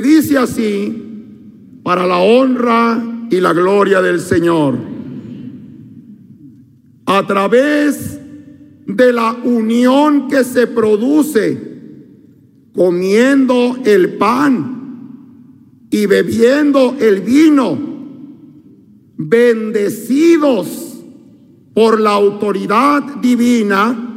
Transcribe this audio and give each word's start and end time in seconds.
dice 0.00 0.38
así, 0.38 1.04
para 1.82 2.06
la 2.06 2.18
honra 2.18 3.02
y 3.30 3.40
la 3.40 3.52
gloria 3.52 4.00
del 4.00 4.20
Señor. 4.20 4.76
A 7.06 7.26
través 7.26 8.18
de 8.86 9.12
la 9.12 9.32
unión 9.32 10.28
que 10.28 10.44
se 10.44 10.66
produce 10.66 11.74
comiendo 12.74 13.76
el 13.84 14.14
pan 14.14 14.74
y 15.90 16.06
bebiendo 16.06 16.96
el 16.98 17.20
vino, 17.20 17.78
bendecidos 19.16 20.98
por 21.72 22.00
la 22.00 22.12
autoridad 22.12 23.02
divina, 23.20 24.10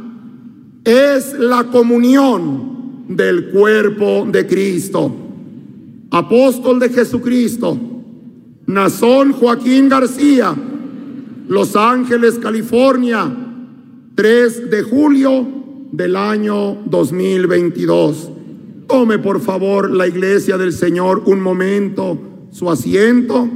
es 0.84 1.34
la 1.38 1.64
comunión 1.64 3.06
del 3.08 3.50
cuerpo 3.50 4.26
de 4.30 4.46
Cristo. 4.46 5.27
Apóstol 6.10 6.80
de 6.80 6.88
Jesucristo, 6.88 7.78
Nazón 8.66 9.32
Joaquín 9.32 9.88
García, 9.88 10.54
Los 11.48 11.76
Ángeles, 11.76 12.38
California, 12.38 13.30
3 14.14 14.70
de 14.70 14.82
julio 14.82 15.46
del 15.92 16.16
año 16.16 16.74
2022. 16.86 18.30
Tome 18.86 19.18
por 19.18 19.40
favor 19.40 19.90
la 19.90 20.06
iglesia 20.06 20.56
del 20.56 20.72
Señor 20.72 21.22
un 21.26 21.40
momento 21.40 22.18
su 22.50 22.70
asiento. 22.70 23.48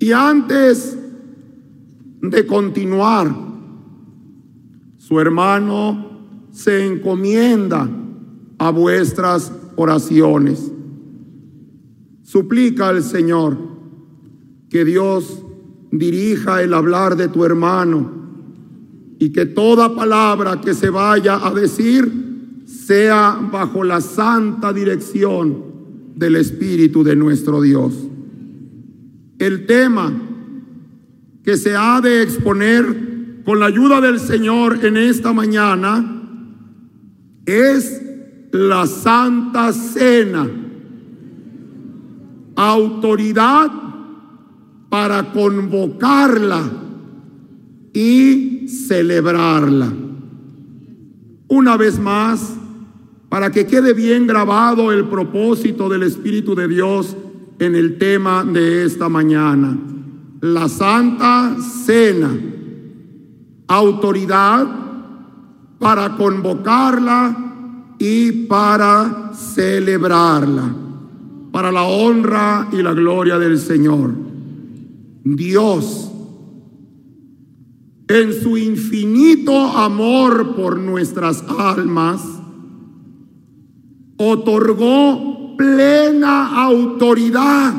Y 0.00 0.12
antes 0.12 0.98
de 2.20 2.46
continuar, 2.46 3.34
su 4.98 5.20
hermano 5.20 6.10
se 6.50 6.84
encomienda 6.84 7.88
a 8.58 8.70
vuestras 8.70 9.52
oraciones. 9.76 10.72
Suplica 12.22 12.88
al 12.88 13.02
Señor 13.02 13.56
que 14.68 14.84
Dios 14.84 15.42
dirija 15.90 16.62
el 16.62 16.74
hablar 16.74 17.16
de 17.16 17.28
tu 17.28 17.44
hermano 17.44 18.10
y 19.18 19.30
que 19.30 19.46
toda 19.46 19.94
palabra 19.94 20.60
que 20.60 20.74
se 20.74 20.90
vaya 20.90 21.46
a 21.46 21.54
decir 21.54 22.26
sea 22.66 23.38
bajo 23.50 23.84
la 23.84 24.00
santa 24.00 24.72
dirección 24.72 25.64
del 26.14 26.36
Espíritu 26.36 27.04
de 27.04 27.14
nuestro 27.14 27.60
Dios. 27.60 27.94
El 29.38 29.66
tema 29.66 30.12
que 31.44 31.56
se 31.56 31.76
ha 31.76 32.00
de 32.00 32.22
exponer 32.22 33.42
con 33.44 33.60
la 33.60 33.66
ayuda 33.66 34.00
del 34.00 34.18
Señor 34.18 34.84
en 34.84 34.96
esta 34.96 35.32
mañana 35.32 36.12
es 37.44 38.02
la 38.56 38.86
Santa 38.86 39.70
Cena, 39.72 40.48
autoridad 42.56 43.70
para 44.88 45.30
convocarla 45.30 46.62
y 47.92 48.66
celebrarla. 48.66 49.92
Una 51.48 51.76
vez 51.76 51.98
más, 51.98 52.56
para 53.28 53.50
que 53.50 53.66
quede 53.66 53.92
bien 53.92 54.26
grabado 54.26 54.90
el 54.90 55.04
propósito 55.04 55.90
del 55.90 56.04
Espíritu 56.04 56.54
de 56.54 56.66
Dios 56.66 57.14
en 57.58 57.74
el 57.74 57.98
tema 57.98 58.42
de 58.42 58.84
esta 58.86 59.10
mañana. 59.10 59.76
La 60.40 60.68
Santa 60.68 61.56
Cena, 61.84 62.30
autoridad 63.68 64.66
para 65.78 66.16
convocarla 66.16 67.45
y 67.98 68.32
para 68.46 69.32
celebrarla, 69.34 70.74
para 71.50 71.72
la 71.72 71.84
honra 71.84 72.68
y 72.72 72.82
la 72.82 72.92
gloria 72.92 73.38
del 73.38 73.58
Señor. 73.58 74.14
Dios, 75.24 76.10
en 78.08 78.32
su 78.32 78.56
infinito 78.56 79.56
amor 79.56 80.54
por 80.54 80.78
nuestras 80.78 81.42
almas, 81.58 82.22
otorgó 84.18 85.56
plena 85.56 86.62
autoridad 86.64 87.74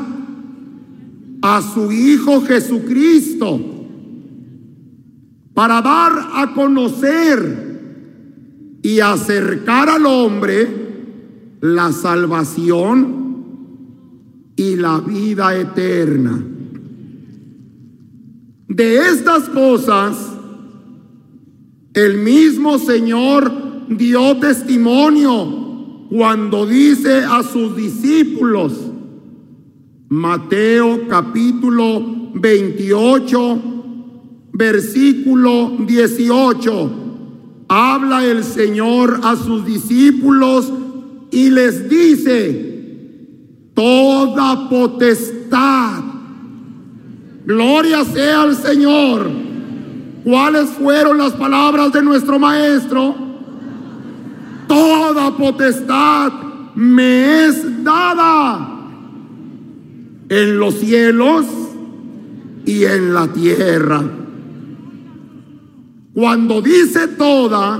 a 1.40 1.62
su 1.62 1.92
Hijo 1.92 2.42
Jesucristo 2.42 3.60
para 5.54 5.80
dar 5.80 6.12
a 6.34 6.52
conocer 6.54 7.67
y 8.82 9.00
acercar 9.00 9.88
al 9.88 10.06
hombre 10.06 10.88
la 11.60 11.92
salvación 11.92 13.18
y 14.56 14.76
la 14.76 14.98
vida 15.00 15.56
eterna. 15.56 16.44
De 18.68 19.08
estas 19.08 19.48
cosas, 19.48 20.16
el 21.94 22.18
mismo 22.18 22.78
Señor 22.78 23.50
dio 23.88 24.36
testimonio 24.36 26.06
cuando 26.10 26.66
dice 26.66 27.24
a 27.24 27.42
sus 27.42 27.76
discípulos, 27.76 28.72
Mateo 30.08 31.06
capítulo 31.08 32.30
28, 32.34 33.62
versículo 34.52 35.76
18, 35.86 37.07
habla 37.68 38.24
el 38.24 38.42
Señor 38.42 39.20
a 39.22 39.36
sus 39.36 39.64
discípulos 39.64 40.72
y 41.30 41.50
les 41.50 41.88
dice, 41.88 43.28
toda 43.74 44.68
potestad, 44.68 46.02
gloria 47.44 48.04
sea 48.04 48.42
al 48.42 48.56
Señor. 48.56 49.30
¿Cuáles 50.24 50.68
fueron 50.70 51.18
las 51.18 51.32
palabras 51.32 51.92
de 51.92 52.02
nuestro 52.02 52.38
Maestro? 52.38 53.14
Toda 54.66 55.36
potestad 55.36 56.32
me 56.74 57.46
es 57.46 57.84
dada 57.84 58.78
en 60.28 60.58
los 60.58 60.74
cielos 60.74 61.46
y 62.66 62.84
en 62.84 63.14
la 63.14 63.26
tierra. 63.28 64.02
Cuando 66.18 66.60
dice 66.60 67.06
toda, 67.06 67.78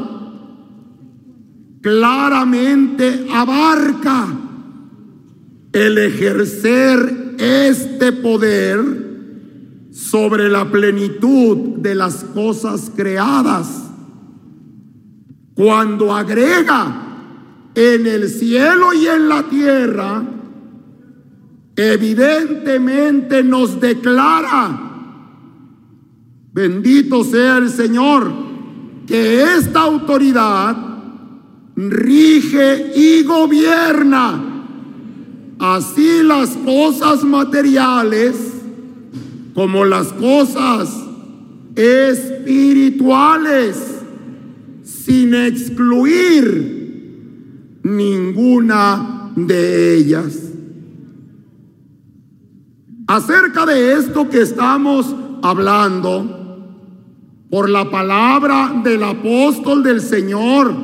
claramente 1.81 3.27
abarca 3.35 4.29
el 5.73 5.99
ejercer 5.99 7.35
este 7.37 8.13
poder 8.13 9.89
sobre 9.91 10.49
la 10.49 10.71
plenitud 10.71 11.79
de 11.79 11.97
las 11.97 12.23
cosas 12.23 12.93
creadas. 12.95 13.91
Cuando 15.55 16.15
agrega 16.15 17.73
en 17.75 18.07
el 18.07 18.29
cielo 18.29 18.95
y 18.95 19.09
en 19.09 19.29
la 19.29 19.43
tierra, 19.49 20.23
evidentemente 21.75 23.43
nos 23.43 23.81
declara, 23.81 24.88
bendito 26.53 27.25
sea 27.25 27.59
el 27.59 27.71
Señor, 27.71 28.31
que 29.07 29.57
esta 29.57 29.81
autoridad 29.81 30.77
rige 31.77 32.93
y 32.97 33.23
gobierna 33.23 34.49
así 35.59 36.23
las 36.23 36.51
cosas 36.51 37.25
materiales 37.25 38.37
como 39.55 39.85
las 39.85 40.13
cosas 40.13 40.89
espirituales, 41.75 43.97
sin 44.85 45.35
excluir 45.35 46.79
ninguna 47.83 49.33
de 49.35 49.97
ellas. 49.97 50.39
Acerca 53.07 53.67
de 53.67 53.95
esto 53.95 54.29
que 54.29 54.43
estamos 54.43 55.17
hablando, 55.43 56.39
por 57.51 57.69
la 57.71 57.91
palabra 57.91 58.81
del 58.85 59.03
apóstol 59.03 59.83
del 59.83 60.01
Señor, 60.01 60.75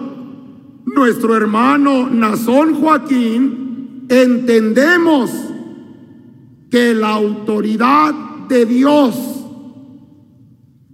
nuestro 0.87 1.37
hermano 1.37 2.09
Nazón 2.09 2.75
Joaquín, 2.81 4.07
entendemos 4.09 5.31
que 6.71 6.95
la 6.95 7.11
autoridad 7.11 8.15
de 8.49 8.67
Dios, 8.67 9.15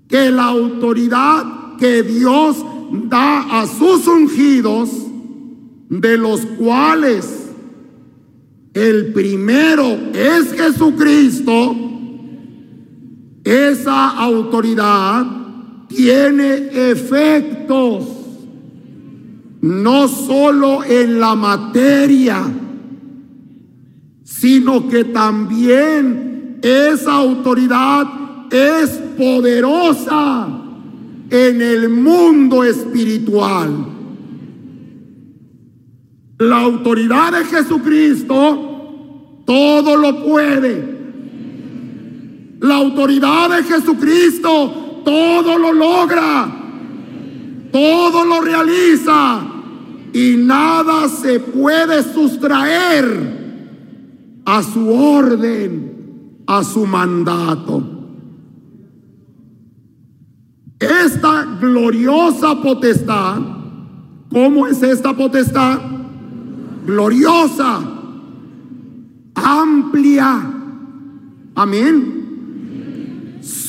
que 0.09 0.31
la 0.31 0.47
autoridad 0.47 1.77
que 1.79 2.03
Dios 2.03 2.65
da 3.09 3.61
a 3.61 3.67
sus 3.67 4.07
ungidos, 4.07 4.91
de 5.89 6.17
los 6.17 6.41
cuales 6.43 7.51
el 8.75 9.13
primero 9.13 9.99
es 10.13 10.53
Jesucristo, 10.53 11.90
esa 13.51 14.11
autoridad 14.11 15.27
tiene 15.89 16.69
efectos 16.91 18.07
no 19.61 20.07
solo 20.07 20.85
en 20.85 21.19
la 21.19 21.35
materia, 21.35 22.45
sino 24.23 24.89
que 24.89 25.03
también 25.07 26.61
esa 26.63 27.13
autoridad 27.13 28.07
es 28.53 28.91
poderosa 29.19 30.47
en 31.29 31.61
el 31.61 31.89
mundo 31.89 32.63
espiritual. 32.63 33.85
La 36.39 36.61
autoridad 36.61 37.33
de 37.33 37.45
Jesucristo 37.47 39.43
todo 39.45 39.97
lo 39.97 40.25
puede. 40.25 40.90
La 42.61 42.77
autoridad 42.77 43.51
de 43.57 43.63
Jesucristo 43.65 45.03
todo 45.05 45.59
lo 45.59 45.73
logra. 45.73 46.57
Todo 47.73 48.25
lo 48.25 48.41
realiza. 48.41 49.41
Y 50.13 50.37
nada 50.37 51.09
se 51.09 51.41
puede 51.41 52.03
sustraer 52.03 53.41
a 54.45 54.63
su 54.63 54.91
orden, 54.91 56.43
a 56.47 56.65
su 56.65 56.85
mandato. 56.87 57.83
Esta 60.81 61.45
gloriosa 61.61 62.61
potestad, 62.61 63.39
¿cómo 64.31 64.67
es 64.67 64.83
esta 64.83 65.15
potestad? 65.15 65.79
Gloriosa, 66.87 67.81
amplia, 69.35 70.43
amén, 71.55 72.20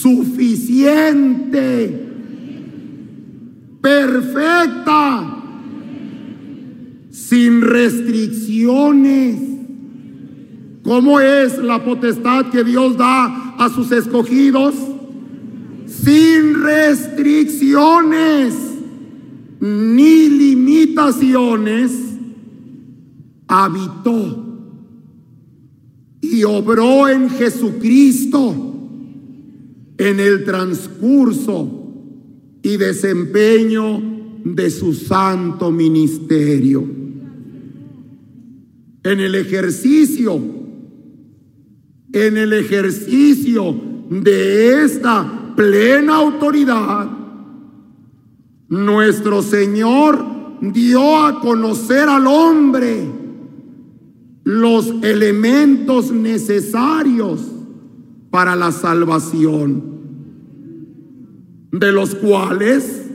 suficiente, 0.01 2.07
perfecta, 3.81 5.43
sin 7.11 7.61
restricciones. 7.61 9.39
¿Cómo 10.83 11.19
es 11.19 11.59
la 11.59 11.83
potestad 11.83 12.49
que 12.49 12.63
Dios 12.63 12.97
da 12.97 13.53
a 13.57 13.69
sus 13.69 13.91
escogidos? 13.91 14.73
sin 16.03 16.63
restricciones 16.63 18.55
ni 19.59 20.29
limitaciones, 20.29 21.91
habitó 23.47 24.47
y 26.21 26.43
obró 26.43 27.07
en 27.07 27.29
Jesucristo 27.29 28.70
en 30.01 30.19
el 30.19 30.43
transcurso 30.43 31.69
y 32.63 32.75
desempeño 32.75 34.01
de 34.43 34.71
su 34.71 34.95
santo 34.95 35.69
ministerio. 35.69 36.83
En 39.03 39.19
el 39.19 39.35
ejercicio, 39.35 40.41
en 42.13 42.35
el 42.35 42.51
ejercicio 42.53 43.75
de 44.09 44.83
esta 44.83 45.53
plena 45.55 46.15
autoridad, 46.15 47.07
nuestro 48.69 49.43
Señor 49.43 50.25
dio 50.61 51.23
a 51.23 51.39
conocer 51.41 52.09
al 52.09 52.25
hombre 52.25 53.05
los 54.45 54.95
elementos 55.03 56.11
necesarios 56.11 57.51
para 58.31 58.55
la 58.55 58.71
salvación, 58.71 59.90
de 61.71 61.91
los 61.91 62.15
cuales 62.15 63.05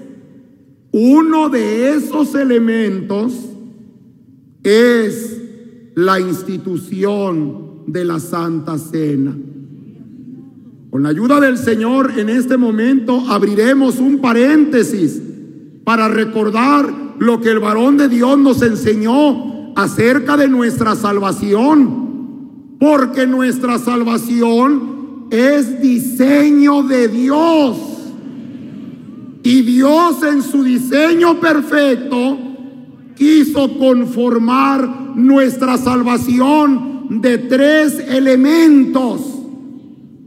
uno 0.92 1.48
de 1.48 1.90
esos 1.90 2.34
elementos 2.34 3.34
es 4.62 5.42
la 5.94 6.18
institución 6.20 7.84
de 7.86 8.04
la 8.04 8.18
Santa 8.18 8.78
Cena. 8.78 9.36
Con 10.90 11.02
la 11.02 11.10
ayuda 11.10 11.40
del 11.40 11.58
Señor 11.58 12.18
en 12.18 12.30
este 12.30 12.56
momento 12.56 13.24
abriremos 13.28 13.98
un 13.98 14.18
paréntesis 14.20 15.20
para 15.84 16.08
recordar 16.08 16.92
lo 17.18 17.40
que 17.40 17.50
el 17.50 17.58
varón 17.58 17.96
de 17.96 18.08
Dios 18.08 18.38
nos 18.38 18.62
enseñó 18.62 19.74
acerca 19.76 20.36
de 20.36 20.48
nuestra 20.48 20.94
salvación. 20.96 22.06
Porque 22.80 23.26
nuestra 23.26 23.78
salvación 23.78 25.28
es 25.30 25.80
diseño 25.80 26.82
de 26.82 27.08
Dios. 27.08 27.95
Y 29.46 29.62
Dios 29.62 30.24
en 30.24 30.42
su 30.42 30.64
diseño 30.64 31.38
perfecto 31.38 32.36
quiso 33.14 33.78
conformar 33.78 35.14
nuestra 35.14 35.78
salvación 35.78 37.20
de 37.20 37.38
tres 37.38 38.00
elementos 38.08 39.20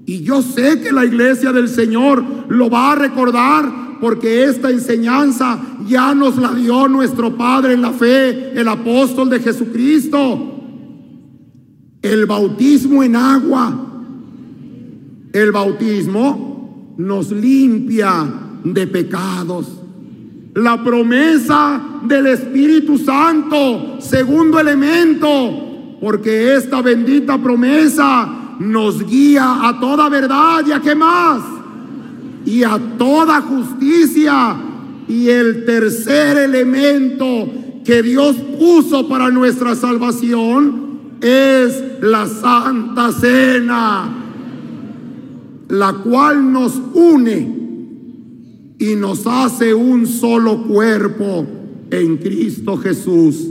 y 0.06 0.22
yo 0.22 0.42
sé 0.42 0.80
que 0.80 0.94
la 0.94 1.04
iglesia 1.04 1.52
del 1.52 1.68
Señor 1.68 2.24
lo 2.48 2.70
va 2.70 2.94
a 2.94 2.96
recordar 2.96 3.98
porque 4.00 4.46
esta 4.46 4.70
enseñanza 4.70 5.60
ya 5.86 6.16
nos 6.16 6.38
la 6.38 6.54
dio 6.54 6.88
nuestro 6.88 7.36
Padre 7.36 7.74
en 7.74 7.82
la 7.82 7.92
fe, 7.92 8.58
el 8.58 8.70
apóstol 8.70 9.30
de 9.30 9.42
Jesucristo. 9.42 10.62
El 12.02 12.26
bautismo 12.26 13.04
en 13.04 13.18
agua. 13.18 13.86
El 15.34 15.52
bautismo 15.52 16.96
nos 16.98 17.32
limpia 17.34 18.46
de 18.64 18.88
pecados. 18.88 19.68
La 20.56 20.84
promesa 20.84 21.82
del 22.04 22.28
Espíritu 22.28 22.98
Santo, 22.98 23.98
segundo 24.00 24.60
elemento, 24.60 25.98
porque 26.02 26.56
esta 26.56 26.82
bendita 26.82 27.38
promesa 27.38 28.56
nos 28.60 29.06
guía 29.06 29.68
a 29.68 29.80
toda 29.80 30.10
verdad 30.10 30.66
y 30.68 30.72
a 30.72 30.82
qué 30.82 30.96
más. 30.96 31.42
Y 32.46 32.64
a 32.64 32.80
toda 32.98 33.42
justicia. 33.42 34.56
Y 35.08 35.30
el 35.30 35.66
tercer 35.66 36.38
elemento 36.38 37.48
que 37.84 38.04
Dios 38.04 38.36
puso 38.60 39.08
para 39.08 39.30
nuestra 39.30 39.76
salvación 39.76 40.90
es 41.22 41.84
la 42.02 42.28
Santa 42.28 43.12
Cena, 43.12 44.10
la 45.68 45.94
cual 45.94 46.52
nos 46.52 46.80
une 46.94 47.59
y 48.80 48.96
nos 48.96 49.28
hace 49.28 49.74
un 49.74 50.08
solo 50.08 50.64
cuerpo 50.64 51.46
en 51.92 52.18
Cristo 52.18 52.78
Jesús. 52.78 53.50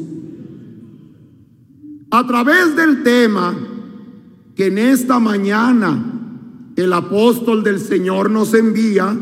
A 2.10 2.26
través 2.26 2.74
del 2.74 3.02
tema 3.02 3.54
que 4.56 4.66
en 4.66 4.78
esta 4.78 5.18
mañana 5.18 6.02
el 6.74 6.92
apóstol 6.94 7.62
del 7.62 7.78
Señor 7.78 8.30
nos 8.30 8.54
envía, 8.54 9.14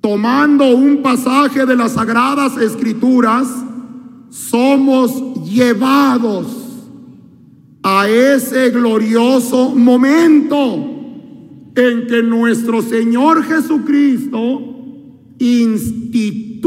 tomando 0.00 0.74
un 0.74 1.00
pasaje 1.00 1.64
de 1.64 1.76
las 1.76 1.92
sagradas 1.92 2.56
escrituras, 2.56 3.46
somos 4.30 5.44
llevados 5.44 6.46
a 7.84 8.08
ese 8.08 8.70
glorioso 8.70 9.70
momento 9.76 10.92
en 11.74 12.06
que 12.06 12.22
nuestro 12.22 12.82
Señor 12.82 13.44
Jesucristo 13.44 14.72
instituye 15.42 16.62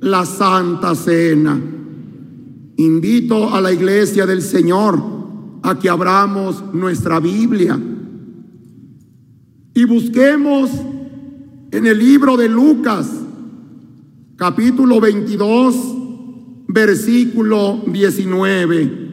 la 0.00 0.26
Santa 0.26 0.94
Cena. 0.96 1.60
Invito 2.76 3.54
a 3.54 3.60
la 3.60 3.72
iglesia 3.72 4.26
del 4.26 4.42
Señor 4.42 5.00
a 5.62 5.78
que 5.78 5.88
abramos 5.88 6.74
nuestra 6.74 7.20
Biblia 7.20 7.80
y 9.74 9.84
busquemos 9.84 10.70
en 11.70 11.86
el 11.86 11.98
libro 11.98 12.36
de 12.36 12.48
Lucas, 12.48 13.08
capítulo 14.36 15.00
22, 15.00 15.74
versículo 16.68 17.82
19. 17.86 19.04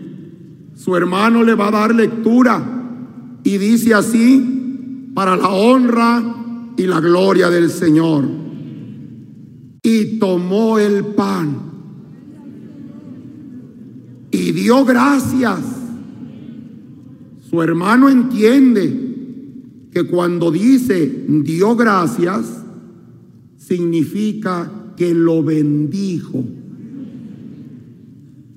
Su 0.75 0.95
hermano 0.95 1.43
le 1.43 1.53
va 1.53 1.67
a 1.67 1.71
dar 1.71 1.93
lectura 1.93 3.39
y 3.43 3.57
dice 3.57 3.93
así, 3.93 5.11
para 5.13 5.35
la 5.35 5.49
honra 5.49 6.40
y 6.77 6.83
la 6.83 6.99
gloria 6.99 7.49
del 7.49 7.69
Señor. 7.69 8.25
Y 9.83 10.19
tomó 10.19 10.77
el 10.79 11.05
pan 11.05 11.71
y 14.31 14.51
dio 14.51 14.85
gracias 14.85 15.81
su 17.51 17.61
hermano 17.61 18.07
entiende 18.07 18.97
que 19.91 20.03
cuando 20.05 20.51
dice 20.51 21.25
dio 21.27 21.75
gracias, 21.75 22.63
significa 23.57 24.93
que 24.95 25.13
lo 25.13 25.43
bendijo. 25.43 26.45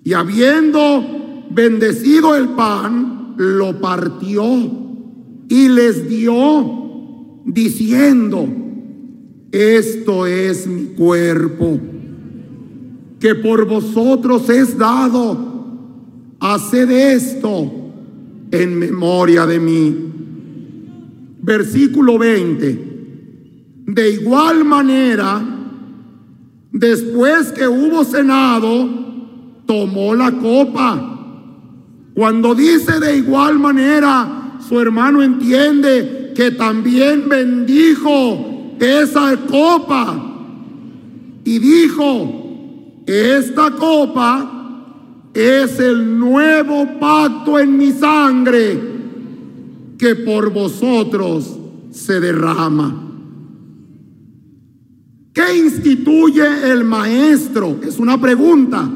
Y 0.05 0.13
habiendo 0.13 1.05
bendecido 1.51 2.37
el 2.37 2.51
pan, 2.51 3.35
lo 3.37 3.81
partió 3.81 4.45
y 5.49 5.69
les 5.71 6.09
dio 6.09 6.84
diciendo, 7.45 8.49
esto 9.53 10.27
es 10.27 10.67
mi 10.67 10.87
cuerpo 10.97 11.79
que 13.21 13.35
por 13.35 13.67
vosotros 13.67 14.51
es 14.51 14.77
dado. 14.77 15.55
Haced 16.41 16.91
esto 16.91 17.73
en 18.51 18.79
memoria 18.79 19.47
de 19.47 19.59
mí. 19.59 19.97
Versículo 21.41 22.19
20. 22.19 22.93
De 23.87 24.11
igual 24.11 24.65
manera, 24.65 25.43
después 26.73 27.53
que 27.53 27.67
hubo 27.67 28.05
cenado, 28.05 28.89
tomó 29.67 30.15
la 30.15 30.33
copa. 30.33 31.11
Cuando 32.15 32.55
dice 32.55 33.01
de 33.01 33.17
igual 33.17 33.59
manera, 33.59 34.59
su 34.67 34.79
hermano 34.81 35.23
entiende 35.23 36.14
que 36.35 36.51
también 36.51 37.29
bendijo 37.29 38.75
esa 38.81 39.37
copa 39.49 40.35
y 41.45 41.59
dijo, 41.59 43.03
esta 43.07 43.71
copa 43.71 44.51
es 45.33 45.79
el 45.79 46.19
nuevo 46.19 46.99
pacto 46.99 47.59
en 47.59 47.77
mi 47.77 47.93
sangre 47.93 48.81
que 49.99 50.15
por 50.17 50.53
vosotros 50.53 51.59
se 51.91 52.21
derrama. 52.21 53.03
¿Qué 55.33 55.57
instituye 55.57 56.71
el 56.71 56.85
maestro? 56.85 57.81
Es 57.83 57.99
una 57.99 58.21
pregunta. 58.21 58.89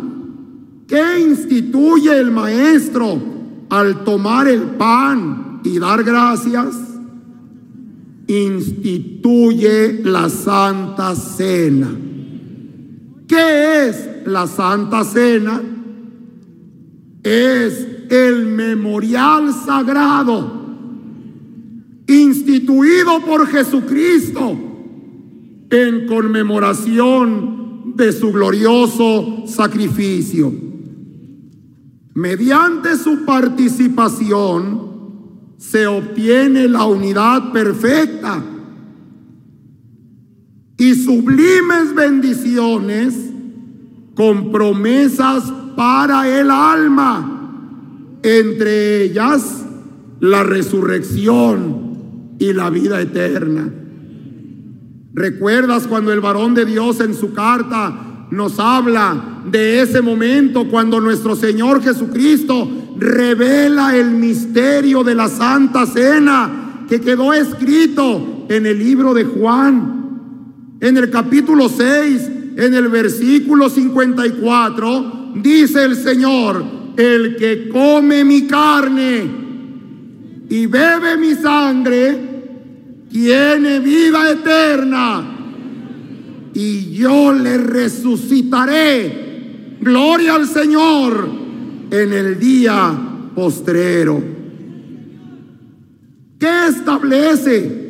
¿Qué 0.86 1.20
instituye 1.20 2.16
el 2.18 2.30
maestro 2.30 3.20
al 3.68 4.04
tomar 4.04 4.48
el 4.48 4.62
pan 4.62 5.60
y 5.64 5.78
dar 5.78 6.02
gracias? 6.04 6.87
Instituye 8.28 10.00
la 10.04 10.28
santa 10.28 11.16
cena. 11.16 11.90
¿Qué 13.26 13.88
es 13.88 14.26
la 14.26 14.46
santa 14.46 15.02
cena? 15.02 15.60
Es 17.22 17.86
el 18.10 18.46
memorial 18.46 19.52
sagrado 19.52 20.58
instituido 22.08 23.20
por 23.20 23.46
Jesucristo 23.46 24.56
en 25.70 26.06
conmemoración 26.06 27.92
de 27.94 28.12
su 28.12 28.32
glorioso 28.32 29.44
sacrificio. 29.46 30.52
Mediante 32.14 32.96
su 32.96 33.24
participación 33.24 34.87
se 35.58 35.86
obtiene 35.86 36.68
la 36.68 36.84
unidad 36.84 37.52
perfecta 37.52 38.42
y 40.78 40.94
sublimes 40.94 41.94
bendiciones 41.94 43.14
con 44.14 44.52
promesas 44.52 45.52
para 45.76 46.28
el 46.28 46.50
alma, 46.50 48.20
entre 48.22 49.02
ellas 49.02 49.64
la 50.20 50.44
resurrección 50.44 52.36
y 52.38 52.52
la 52.52 52.70
vida 52.70 53.00
eterna. 53.00 53.68
¿Recuerdas 55.12 55.88
cuando 55.88 56.12
el 56.12 56.20
varón 56.20 56.54
de 56.54 56.64
Dios 56.64 57.00
en 57.00 57.14
su 57.14 57.32
carta 57.32 58.26
nos 58.30 58.60
habla 58.60 59.42
de 59.50 59.80
ese 59.80 60.02
momento 60.02 60.68
cuando 60.68 61.00
nuestro 61.00 61.34
Señor 61.34 61.82
Jesucristo 61.82 62.68
revela 62.98 63.96
el 63.96 64.10
misterio 64.10 65.04
de 65.04 65.14
la 65.14 65.28
Santa 65.28 65.86
Cena 65.86 66.84
que 66.88 67.00
quedó 67.00 67.32
escrito 67.32 68.46
en 68.48 68.66
el 68.66 68.78
libro 68.78 69.14
de 69.14 69.24
Juan? 69.24 70.76
En 70.80 70.96
el 70.96 71.10
capítulo 71.10 71.68
6, 71.68 72.30
en 72.56 72.74
el 72.74 72.88
versículo 72.88 73.68
54, 73.68 75.32
dice 75.36 75.84
el 75.84 75.96
Señor, 75.96 76.64
el 76.96 77.36
que 77.36 77.68
come 77.68 78.24
mi 78.24 78.46
carne 78.46 79.30
y 80.48 80.66
bebe 80.66 81.16
mi 81.16 81.34
sangre, 81.34 82.26
tiene 83.10 83.80
vida 83.80 84.30
eterna 84.30 85.38
y 86.54 86.92
yo 86.92 87.32
le 87.32 87.58
resucitaré. 87.58 89.26
Gloria 89.80 90.34
al 90.34 90.48
Señor 90.48 91.47
en 91.90 92.12
el 92.12 92.38
día 92.38 93.30
postrero. 93.34 94.22
¿Qué 96.38 96.66
establece? 96.68 97.88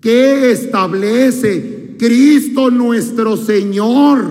¿Qué 0.00 0.50
establece 0.52 1.96
Cristo 1.98 2.70
nuestro 2.70 3.36
Señor 3.36 4.24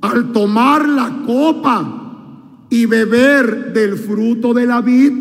al 0.00 0.32
tomar 0.32 0.88
la 0.88 1.22
copa 1.24 2.66
y 2.68 2.86
beber 2.86 3.72
del 3.72 3.96
fruto 3.96 4.52
de 4.52 4.66
la 4.66 4.80
vid? 4.80 5.12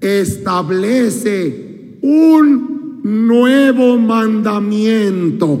Establece 0.00 1.98
un 2.02 3.00
nuevo 3.02 3.98
mandamiento. 3.98 5.58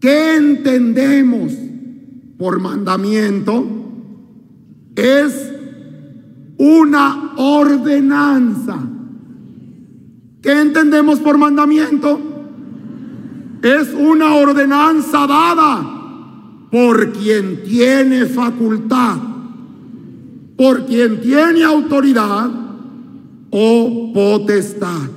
¿Qué 0.00 0.36
entendemos 0.36 1.52
por 2.38 2.60
mandamiento? 2.60 3.64
Es 4.96 5.52
una 6.58 7.32
ordenanza. 7.36 8.78
¿Qué 10.40 10.60
entendemos 10.60 11.20
por 11.20 11.38
mandamiento? 11.38 12.20
Es 13.62 13.94
una 13.94 14.34
ordenanza 14.34 15.26
dada 15.26 15.94
por 16.70 17.12
quien 17.12 17.62
tiene 17.64 18.26
facultad, 18.26 19.16
por 20.56 20.84
quien 20.86 21.20
tiene 21.20 21.62
autoridad 21.62 22.50
o 23.50 24.12
potestad. 24.12 25.08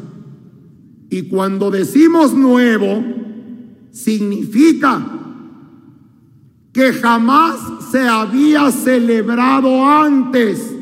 Y 1.09 1.23
cuando 1.23 1.71
decimos 1.71 2.33
nuevo, 2.33 3.03
significa 3.91 5.26
que 6.77 6.93
jamás 6.93 7.55
se 7.89 8.07
había 8.07 8.69
celebrado 8.69 9.83
antes, 9.83 10.75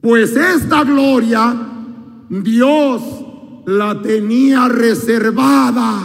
pues 0.00 0.36
esta 0.36 0.84
gloria 0.84 1.56
Dios 2.28 3.02
la 3.66 4.00
tenía 4.00 4.68
reservada 4.68 6.04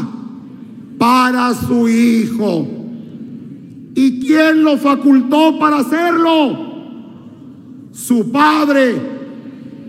para 0.98 1.54
su 1.54 1.88
Hijo. 1.90 2.68
¿Y 3.94 4.20
quién 4.20 4.64
lo 4.64 4.80
facultó 4.80 5.60
para 5.60 5.82
hacerlo? 5.82 6.58
Su 7.92 8.32
Padre 8.32 8.96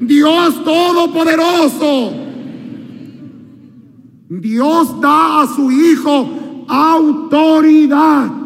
Dios 0.03 0.63
Todopoderoso. 0.63 2.13
Dios 4.29 5.01
da 5.01 5.41
a 5.41 5.47
su 5.47 5.73
Hijo 5.73 6.67
autoridad. 6.69 8.40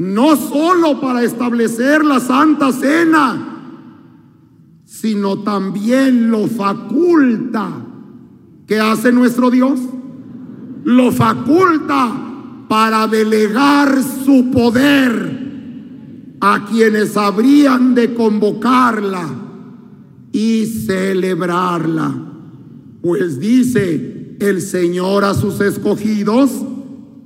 No 0.00 0.34
solo 0.34 0.98
para 0.98 1.22
establecer 1.22 2.06
la 2.06 2.20
Santa 2.20 2.72
Cena, 2.72 3.60
sino 4.86 5.40
también 5.40 6.30
lo 6.30 6.46
faculta. 6.46 7.84
¿Qué 8.66 8.80
hace 8.80 9.12
nuestro 9.12 9.50
Dios? 9.50 9.78
Lo 10.84 11.12
faculta 11.12 12.16
para 12.66 13.06
delegar 13.08 14.02
su 14.24 14.50
poder 14.50 16.38
a 16.40 16.64
quienes 16.64 17.14
habrían 17.18 17.94
de 17.94 18.14
convocarla 18.14 19.28
y 20.32 20.64
celebrarla. 20.64 22.14
Pues 23.02 23.38
dice 23.38 24.36
el 24.40 24.62
Señor 24.62 25.24
a 25.24 25.34
sus 25.34 25.60
escogidos, 25.60 26.52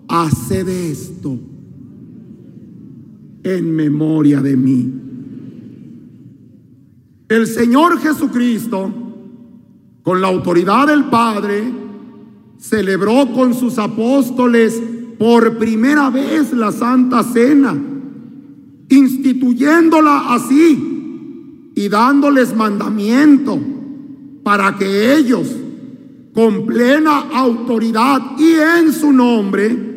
haced 0.08 0.68
esto 0.68 1.53
en 3.44 3.76
memoria 3.76 4.40
de 4.40 4.56
mí. 4.56 4.92
El 7.28 7.46
Señor 7.46 8.00
Jesucristo, 8.00 8.92
con 10.02 10.20
la 10.20 10.28
autoridad 10.28 10.88
del 10.88 11.04
Padre, 11.04 11.62
celebró 12.58 13.30
con 13.32 13.54
sus 13.54 13.78
apóstoles 13.78 14.82
por 15.18 15.58
primera 15.58 16.10
vez 16.10 16.52
la 16.52 16.72
Santa 16.72 17.22
Cena, 17.22 17.76
instituyéndola 18.88 20.34
así 20.34 21.72
y 21.74 21.88
dándoles 21.88 22.54
mandamiento 22.56 23.58
para 24.42 24.76
que 24.76 25.16
ellos, 25.16 25.48
con 26.34 26.66
plena 26.66 27.30
autoridad 27.32 28.38
y 28.38 28.52
en 28.80 28.92
su 28.92 29.12
nombre, 29.12 29.94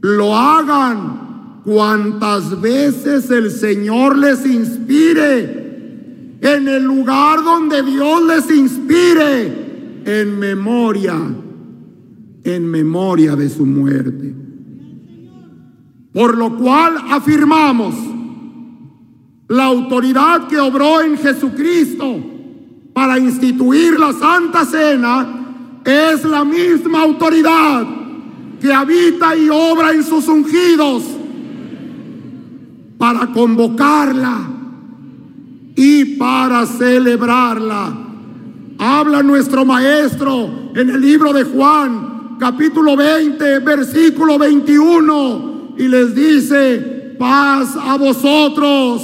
lo 0.00 0.36
hagan 0.36 1.27
cuantas 1.68 2.58
veces 2.62 3.30
el 3.30 3.50
Señor 3.50 4.16
les 4.16 4.46
inspire, 4.46 6.38
en 6.40 6.66
el 6.66 6.82
lugar 6.82 7.44
donde 7.44 7.82
Dios 7.82 8.22
les 8.22 8.50
inspire, 8.56 10.00
en 10.06 10.38
memoria, 10.38 11.14
en 12.42 12.70
memoria 12.70 13.36
de 13.36 13.50
su 13.50 13.66
muerte. 13.66 14.34
Por 16.10 16.38
lo 16.38 16.56
cual 16.56 16.96
afirmamos 17.10 17.94
la 19.48 19.64
autoridad 19.66 20.48
que 20.48 20.58
obró 20.58 21.02
en 21.02 21.18
Jesucristo 21.18 22.18
para 22.94 23.18
instituir 23.18 24.00
la 24.00 24.14
Santa 24.14 24.64
Cena 24.64 25.82
es 25.84 26.24
la 26.24 26.46
misma 26.46 27.02
autoridad 27.02 27.86
que 28.58 28.72
habita 28.72 29.36
y 29.36 29.50
obra 29.50 29.92
en 29.92 30.02
sus 30.02 30.26
ungidos 30.28 31.17
para 32.98 33.28
convocarla 33.28 34.50
y 35.76 36.16
para 36.16 36.66
celebrarla. 36.66 37.96
Habla 38.78 39.22
nuestro 39.22 39.64
maestro 39.64 40.72
en 40.74 40.90
el 40.90 41.00
libro 41.00 41.32
de 41.32 41.44
Juan, 41.44 42.36
capítulo 42.38 42.96
20, 42.96 43.60
versículo 43.60 44.38
21, 44.38 45.74
y 45.78 45.88
les 45.88 46.14
dice, 46.14 47.14
paz 47.18 47.76
a 47.76 47.96
vosotros, 47.96 49.02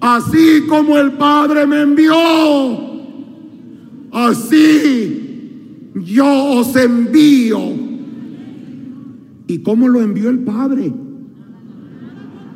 así 0.00 0.64
como 0.68 0.98
el 0.98 1.12
Padre 1.12 1.66
me 1.66 1.82
envió, 1.82 2.14
así 4.12 5.90
yo 5.94 6.58
os 6.58 6.74
envío. 6.76 7.84
¿Y 9.46 9.58
cómo 9.58 9.88
lo 9.88 10.00
envió 10.00 10.30
el 10.30 10.40
Padre? 10.40 10.92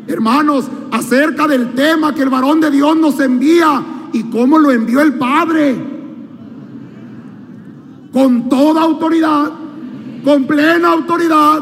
Hermanos, 0.08 0.64
acerca 0.90 1.46
del 1.46 1.74
tema 1.74 2.14
que 2.14 2.22
el 2.22 2.30
varón 2.30 2.62
de 2.62 2.70
Dios 2.70 2.96
nos 2.96 3.20
envía 3.20 4.08
y 4.10 4.22
cómo 4.24 4.58
lo 4.58 4.70
envió 4.70 5.02
el 5.02 5.12
Padre. 5.14 5.76
Con 8.10 8.48
toda 8.48 8.82
autoridad, 8.84 9.52
con 10.24 10.46
plena 10.46 10.92
autoridad, 10.92 11.60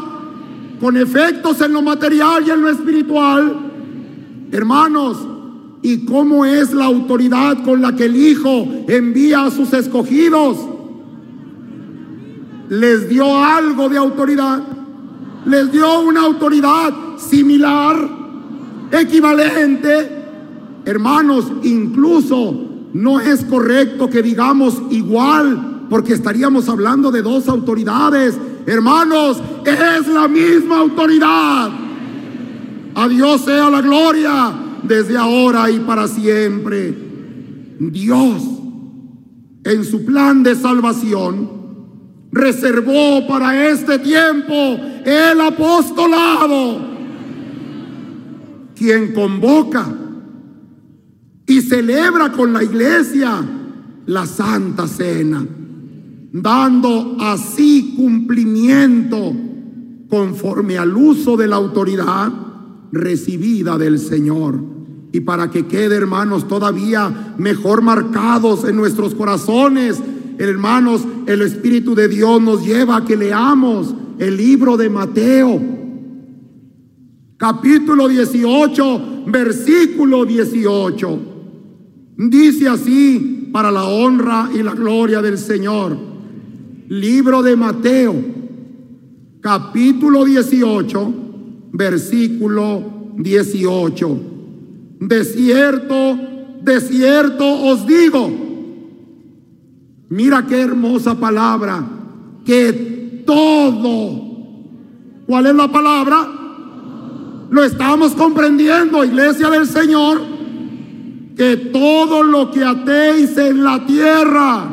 con 0.79 0.95
efectos 0.95 1.59
en 1.59 1.73
lo 1.73 1.81
material 1.81 2.45
y 2.47 2.51
en 2.51 2.61
lo 2.61 2.69
espiritual. 2.69 3.69
Hermanos, 4.49 5.27
¿y 5.81 6.05
cómo 6.05 6.45
es 6.45 6.73
la 6.73 6.85
autoridad 6.85 7.65
con 7.65 7.81
la 7.81 7.97
que 7.97 8.05
el 8.05 8.15
Hijo 8.15 8.65
envía 8.87 9.43
a 9.43 9.51
sus 9.51 9.73
escogidos? 9.73 10.57
Les 12.69 13.09
dio 13.09 13.43
algo 13.43 13.89
de 13.89 13.97
autoridad. 13.97 14.63
Les 15.45 15.69
dio 15.69 15.99
una 15.99 16.21
autoridad 16.21 16.93
similar 17.17 18.16
equivalente. 18.91 20.09
Hermanos, 20.85 21.51
incluso 21.63 22.67
no 22.93 23.19
es 23.19 23.43
correcto 23.45 24.09
que 24.09 24.21
digamos 24.21 24.81
igual, 24.89 25.85
porque 25.89 26.13
estaríamos 26.13 26.69
hablando 26.69 27.11
de 27.11 27.21
dos 27.21 27.47
autoridades. 27.47 28.37
Hermanos, 28.65 29.41
es 29.65 30.07
la 30.07 30.27
misma 30.27 30.79
autoridad. 30.79 31.71
A 32.95 33.07
Dios 33.07 33.41
sea 33.41 33.69
la 33.69 33.81
gloria 33.81 34.53
desde 34.83 35.17
ahora 35.17 35.69
y 35.69 35.79
para 35.79 36.07
siempre. 36.07 36.97
Dios, 37.79 38.41
en 39.63 39.83
su 39.83 40.03
plan 40.03 40.41
de 40.41 40.55
salvación, 40.55 41.49
reservó 42.31 43.27
para 43.27 43.69
este 43.69 43.99
tiempo 43.99 44.53
el 45.05 45.41
apostolado 45.41 46.96
quien 48.77 49.13
convoca 49.13 49.87
y 51.47 51.61
celebra 51.61 52.31
con 52.31 52.53
la 52.53 52.63
iglesia 52.63 53.41
la 54.05 54.25
Santa 54.25 54.87
Cena, 54.87 55.45
dando 56.31 57.17
así 57.19 57.93
cumplimiento 57.97 59.33
conforme 60.09 60.77
al 60.77 60.95
uso 60.95 61.35
de 61.35 61.47
la 61.47 61.55
autoridad 61.55 62.31
recibida 62.91 63.77
del 63.77 63.99
Señor. 63.99 64.59
Y 65.11 65.21
para 65.21 65.49
que 65.49 65.65
quede, 65.67 65.95
hermanos, 65.95 66.47
todavía 66.47 67.33
mejor 67.37 67.81
marcados 67.81 68.65
en 68.65 68.75
nuestros 68.75 69.15
corazones, 69.15 70.01
hermanos, 70.37 71.05
el 71.25 71.41
Espíritu 71.41 71.95
de 71.95 72.07
Dios 72.07 72.41
nos 72.41 72.65
lleva 72.65 72.97
a 72.97 73.05
que 73.05 73.17
leamos 73.17 73.95
el 74.19 74.37
libro 74.37 74.77
de 74.77 74.89
Mateo 74.89 75.76
capítulo 77.37 78.07
18, 78.07 79.23
versículo 79.27 80.25
18. 80.25 81.19
Dice 82.17 82.67
así, 82.67 83.49
para 83.53 83.71
la 83.71 83.85
honra 83.85 84.49
y 84.53 84.63
la 84.63 84.73
gloria 84.73 85.21
del 85.21 85.37
Señor. 85.37 85.97
Libro 86.89 87.43
de 87.43 87.55
Mateo, 87.55 88.15
capítulo 89.41 90.25
18, 90.25 91.13
versículo 91.73 93.13
18. 93.17 94.19
De 94.99 95.23
cierto, 95.23 96.17
de 96.61 96.81
cierto 96.81 97.45
os 97.45 97.85
digo, 97.85 98.31
mira 100.09 100.45
qué 100.47 100.61
hermosa 100.61 101.19
palabra, 101.19 101.87
que 102.45 103.23
todo, 103.25 104.23
¿cuál 105.27 105.45
es 105.45 105.55
la 105.55 105.71
palabra? 105.71 106.36
Lo 107.49 107.63
estamos 107.63 108.13
comprendiendo, 108.13 109.05
iglesia 109.05 109.49
del 109.49 109.67
Señor, 109.67 110.21
que 111.35 111.55
todo 111.71 112.23
lo 112.23 112.51
que 112.51 112.63
atéis 112.63 113.37
en 113.37 113.63
la 113.63 113.85
tierra 113.85 114.69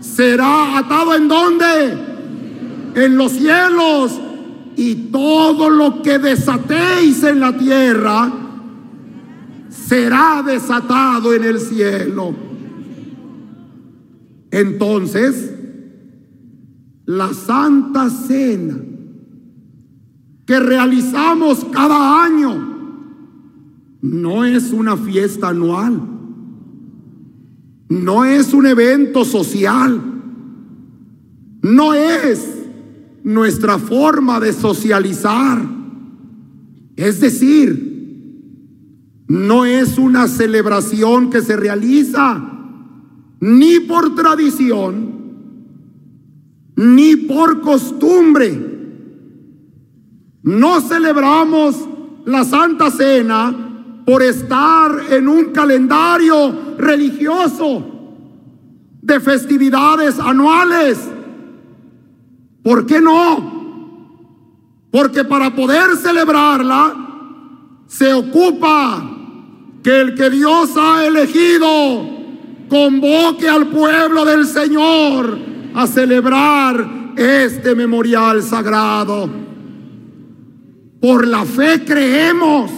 será 0.00 0.78
atado 0.78 1.14
en 1.14 1.28
donde? 1.28 1.98
En 2.94 3.16
los 3.16 3.32
cielos. 3.32 4.20
Y 4.76 4.94
todo 5.12 5.70
lo 5.70 6.02
que 6.02 6.18
desatéis 6.18 7.22
en 7.22 7.38
la 7.38 7.56
tierra 7.56 8.32
será 9.70 10.42
desatado 10.44 11.32
en 11.32 11.44
el 11.44 11.60
cielo. 11.60 12.34
Entonces, 14.50 15.52
la 17.06 17.32
Santa 17.32 18.10
Cena 18.10 18.76
que 20.46 20.60
realizamos 20.60 21.64
cada 21.72 22.24
año 22.24 22.74
no 24.02 24.44
es 24.44 24.72
una 24.72 24.96
fiesta 24.96 25.48
anual, 25.48 26.02
no 27.88 28.24
es 28.24 28.52
un 28.52 28.66
evento 28.66 29.24
social, 29.24 30.00
no 31.62 31.94
es 31.94 32.66
nuestra 33.22 33.78
forma 33.78 34.40
de 34.40 34.52
socializar. 34.52 35.62
Es 36.96 37.20
decir, 37.20 37.94
no 39.26 39.64
es 39.64 39.96
una 39.96 40.28
celebración 40.28 41.30
que 41.30 41.40
se 41.40 41.56
realiza 41.56 42.50
ni 43.40 43.80
por 43.80 44.14
tradición, 44.14 45.14
ni 46.76 47.16
por 47.16 47.62
costumbre 47.62 48.73
no 50.44 50.80
celebramos 50.82 51.76
la 52.26 52.44
Santa 52.44 52.90
Cena 52.90 54.02
por 54.04 54.22
estar 54.22 54.90
en 55.10 55.26
un 55.26 55.46
calendario 55.46 56.76
religioso 56.76 57.82
de 59.00 59.20
festividades 59.20 60.18
anuales. 60.20 60.98
¿Por 62.62 62.84
qué 62.84 63.00
no? 63.00 63.54
Porque 64.90 65.24
para 65.24 65.54
poder 65.54 65.96
celebrarla 65.96 66.94
se 67.86 68.12
ocupa 68.12 69.10
que 69.82 70.00
el 70.00 70.14
que 70.14 70.28
Dios 70.28 70.70
ha 70.76 71.06
elegido 71.06 72.14
convoque 72.68 73.48
al 73.48 73.68
pueblo 73.68 74.26
del 74.26 74.46
Señor 74.46 75.38
a 75.74 75.86
celebrar 75.86 77.14
este 77.16 77.74
memorial 77.74 78.42
sagrado. 78.42 79.43
Por 81.04 81.26
la 81.26 81.44
fe 81.44 81.84
creemos 81.84 82.70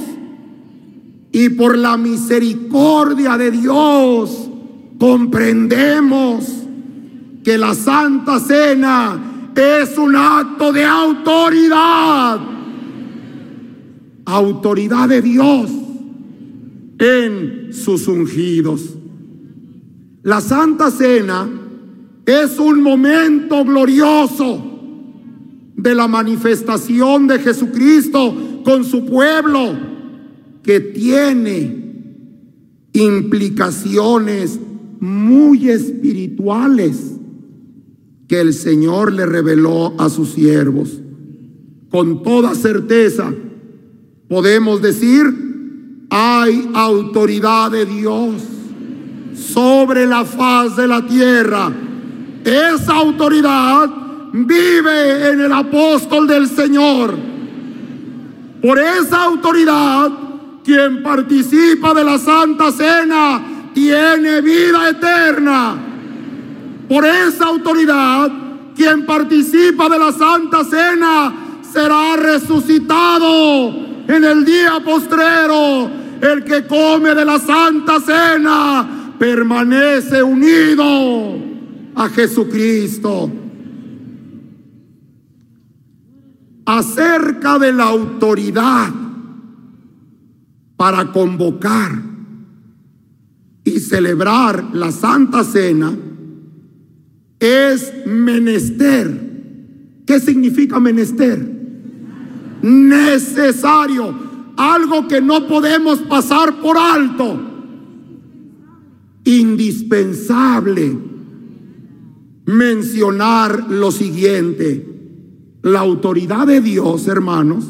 y 1.31 1.49
por 1.51 1.79
la 1.79 1.97
misericordia 1.97 3.39
de 3.39 3.53
Dios 3.53 4.51
comprendemos 4.99 6.45
que 7.45 7.57
la 7.57 7.73
Santa 7.73 8.41
Cena 8.41 9.53
es 9.55 9.97
un 9.97 10.17
acto 10.17 10.73
de 10.73 10.85
autoridad. 10.85 12.41
Autoridad 14.25 15.09
de 15.09 15.23
Dios 15.23 15.71
en 16.99 17.69
sus 17.73 18.09
ungidos. 18.09 18.93
La 20.25 20.41
Santa 20.41 20.91
Cena 20.91 21.49
es 22.27 22.59
un 22.59 22.83
momento 22.83 23.65
glorioso 23.65 24.66
de 25.77 25.95
la 25.95 26.09
manifestación 26.09 27.27
de 27.27 27.39
Jesucristo 27.39 28.63
con 28.65 28.85
su 28.85 29.05
pueblo, 29.05 29.75
que 30.63 30.81
tiene 30.81 31.87
implicaciones 32.93 34.59
muy 35.01 35.69
espirituales 35.69 37.13
que 38.27 38.41
el 38.41 38.55
Señor 38.55 39.13
le 39.13 39.27
reveló 39.27 39.95
a 40.01 40.09
sus 40.09 40.31
siervos. 40.31 41.01
Con 41.91 42.23
toda 42.23 42.55
certeza 42.55 43.33
podemos 44.29 44.83
decir, 44.83 45.25
hay 46.11 46.69
autoridad 46.75 47.71
de 47.71 47.87
Dios 47.87 48.43
sobre 49.35 50.07
la 50.07 50.25
faz 50.25 50.77
de 50.77 50.89
la 50.89 51.07
tierra. 51.07 51.73
Esa 52.45 52.95
autoridad 52.95 54.06
vive 54.45 55.31
en 55.31 55.41
el 55.41 55.53
apóstol 55.53 56.27
del 56.27 56.49
Señor. 56.49 57.15
Por 58.61 58.79
esa 58.79 59.25
autoridad, 59.25 60.11
quien 60.65 61.03
participa 61.03 61.95
de 61.95 62.05
la 62.05 62.19
Santa 62.19 62.73
Cena 62.73 63.71
tiene 63.73 64.41
vida 64.41 64.91
eterna. 64.91 65.77
Por 66.89 67.05
esa 67.05 67.47
autoridad, 67.47 68.31
quien 68.75 69.07
participa 69.07 69.89
de 69.89 69.99
la 69.99 70.13
Santa 70.13 70.65
Cena 70.65 71.61
será 71.73 72.17
resucitado 72.17 73.69
en 74.09 74.25
el 74.25 74.45
día 74.45 74.81
postrero. 74.85 75.91
El 76.21 76.45
que 76.45 76.67
come 76.67 77.15
de 77.15 77.25
la 77.25 77.39
Santa 77.39 78.01
Cena 78.01 79.15
permanece 79.19 80.23
unido 80.23 81.37
a 81.95 82.09
Jesucristo. 82.09 83.46
Acerca 86.67 87.59
de 87.59 87.73
la 87.73 87.85
autoridad 87.85 88.93
para 90.77 91.11
convocar 91.13 92.03
y 93.65 93.81
celebrar 93.81 94.75
la 94.75 94.93
Santa 94.93 95.43
Cena, 95.43 95.93
es 97.39 97.93
menester. 98.07 99.27
¿Qué 100.07 100.21
significa 100.21 100.79
menester? 100.79 101.57
Necesario. 102.63 104.27
Algo 104.57 105.07
que 105.07 105.21
no 105.21 105.47
podemos 105.47 105.99
pasar 106.01 106.61
por 106.61 106.79
alto. 106.79 107.41
Indispensable. 109.25 110.97
Mencionar 112.47 113.71
lo 113.71 113.91
siguiente. 113.91 114.96
La 115.67 115.81
autoridad 115.81 116.47
de 116.47 116.61
Dios, 116.61 117.09
hermanos, 117.09 117.65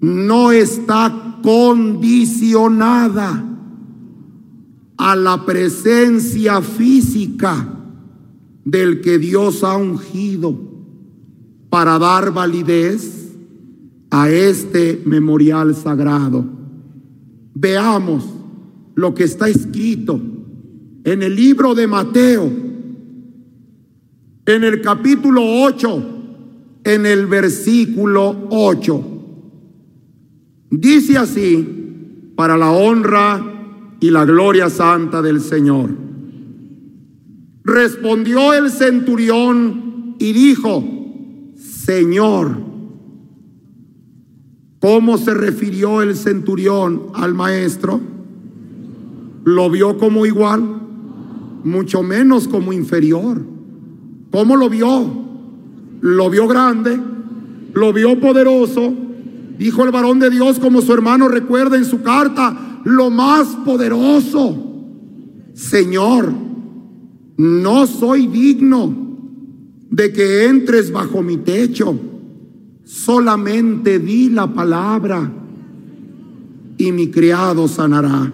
no 0.00 0.50
está 0.50 1.38
condicionada 1.40 3.44
a 4.96 5.14
la 5.14 5.46
presencia 5.46 6.60
física 6.62 7.78
del 8.64 9.00
que 9.02 9.20
Dios 9.20 9.62
ha 9.62 9.76
ungido 9.76 10.58
para 11.70 11.96
dar 12.00 12.32
validez 12.32 13.36
a 14.10 14.28
este 14.28 15.00
memorial 15.06 15.76
sagrado. 15.76 16.44
Veamos 17.54 18.24
lo 18.96 19.14
que 19.14 19.22
está 19.22 19.48
escrito 19.48 20.20
en 21.04 21.22
el 21.22 21.36
libro 21.36 21.76
de 21.76 21.86
Mateo, 21.86 22.50
en 24.46 24.64
el 24.64 24.80
capítulo 24.80 25.40
8, 25.62 26.10
en 26.84 27.06
el 27.06 27.26
versículo 27.26 28.46
8. 28.50 29.04
Dice 30.70 31.16
así, 31.16 32.32
para 32.36 32.56
la 32.56 32.70
honra 32.70 33.96
y 34.00 34.10
la 34.10 34.24
gloria 34.24 34.68
santa 34.68 35.22
del 35.22 35.40
Señor. 35.40 35.90
Respondió 37.64 38.52
el 38.52 38.70
centurión 38.70 40.16
y 40.18 40.32
dijo, 40.32 40.84
Señor, 41.56 42.58
¿cómo 44.80 45.16
se 45.16 45.32
refirió 45.32 46.02
el 46.02 46.14
centurión 46.16 47.06
al 47.14 47.34
maestro? 47.34 48.00
¿Lo 49.44 49.70
vio 49.70 49.96
como 49.96 50.26
igual? 50.26 50.62
Mucho 51.64 52.02
menos 52.02 52.46
como 52.48 52.72
inferior. 52.72 53.42
¿Cómo 54.30 54.56
lo 54.56 54.68
vio? 54.68 55.23
Lo 56.04 56.28
vio 56.28 56.46
grande, 56.46 57.00
lo 57.72 57.90
vio 57.94 58.20
poderoso. 58.20 58.92
Dijo 59.56 59.84
el 59.84 59.90
varón 59.90 60.18
de 60.18 60.28
Dios 60.28 60.58
como 60.58 60.82
su 60.82 60.92
hermano 60.92 61.28
recuerda 61.28 61.78
en 61.78 61.86
su 61.86 62.02
carta, 62.02 62.82
lo 62.84 63.08
más 63.08 63.56
poderoso. 63.64 64.54
Señor, 65.54 66.30
no 67.38 67.86
soy 67.86 68.26
digno 68.26 68.94
de 69.88 70.12
que 70.12 70.44
entres 70.44 70.92
bajo 70.92 71.22
mi 71.22 71.38
techo. 71.38 71.98
Solamente 72.84 73.98
di 73.98 74.28
la 74.28 74.52
palabra 74.52 75.32
y 76.76 76.92
mi 76.92 77.08
criado 77.08 77.66
sanará. 77.66 78.30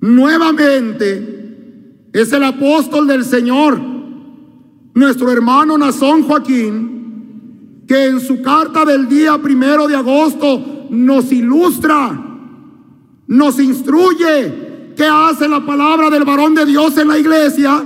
Nuevamente 0.00 2.06
es 2.12 2.32
el 2.32 2.44
apóstol 2.44 3.08
del 3.08 3.24
Señor, 3.24 3.91
nuestro 4.94 5.30
hermano 5.30 5.78
Nazón 5.78 6.22
Joaquín, 6.22 7.84
que 7.86 8.06
en 8.06 8.20
su 8.20 8.42
carta 8.42 8.84
del 8.84 9.08
día 9.08 9.38
primero 9.38 9.88
de 9.88 9.96
agosto 9.96 10.86
nos 10.90 11.32
ilustra, 11.32 12.28
nos 13.26 13.58
instruye 13.58 14.72
¿Qué 14.96 15.04
hace 15.04 15.48
la 15.48 15.64
palabra 15.64 16.10
del 16.10 16.24
varón 16.24 16.54
de 16.54 16.66
Dios 16.66 16.96
en 16.98 17.08
la 17.08 17.18
iglesia? 17.18 17.82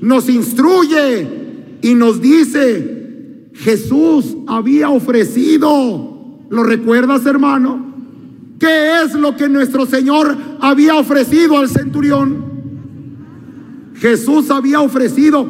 Nos 0.00 0.28
instruye 0.28 1.78
y 1.82 1.94
nos 1.94 2.20
dice, 2.20 3.50
Jesús 3.54 4.36
había 4.46 4.90
ofrecido, 4.90 6.40
¿lo 6.48 6.62
recuerdas 6.62 7.26
hermano? 7.26 7.94
¿Qué 8.58 9.02
es 9.02 9.14
lo 9.14 9.36
que 9.36 9.48
nuestro 9.48 9.84
Señor 9.86 10.36
había 10.60 10.94
ofrecido 10.94 11.58
al 11.58 11.68
centurión? 11.68 12.44
Jesús 13.96 14.50
había 14.50 14.80
ofrecido 14.80 15.46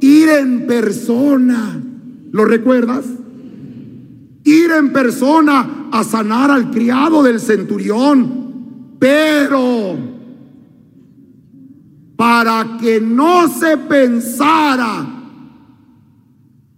ir 0.00 0.28
en 0.28 0.66
persona, 0.66 1.80
¿lo 2.30 2.44
recuerdas? 2.44 3.04
Ir 4.44 4.70
en 4.70 4.92
persona 4.92 5.88
a 5.90 6.04
sanar 6.04 6.50
al 6.50 6.70
criado 6.70 7.22
del 7.22 7.40
centurión. 7.40 8.96
Pero 8.98 9.96
para 12.16 12.78
que 12.80 13.00
no 13.00 13.48
se 13.48 13.76
pensara, 13.76 15.06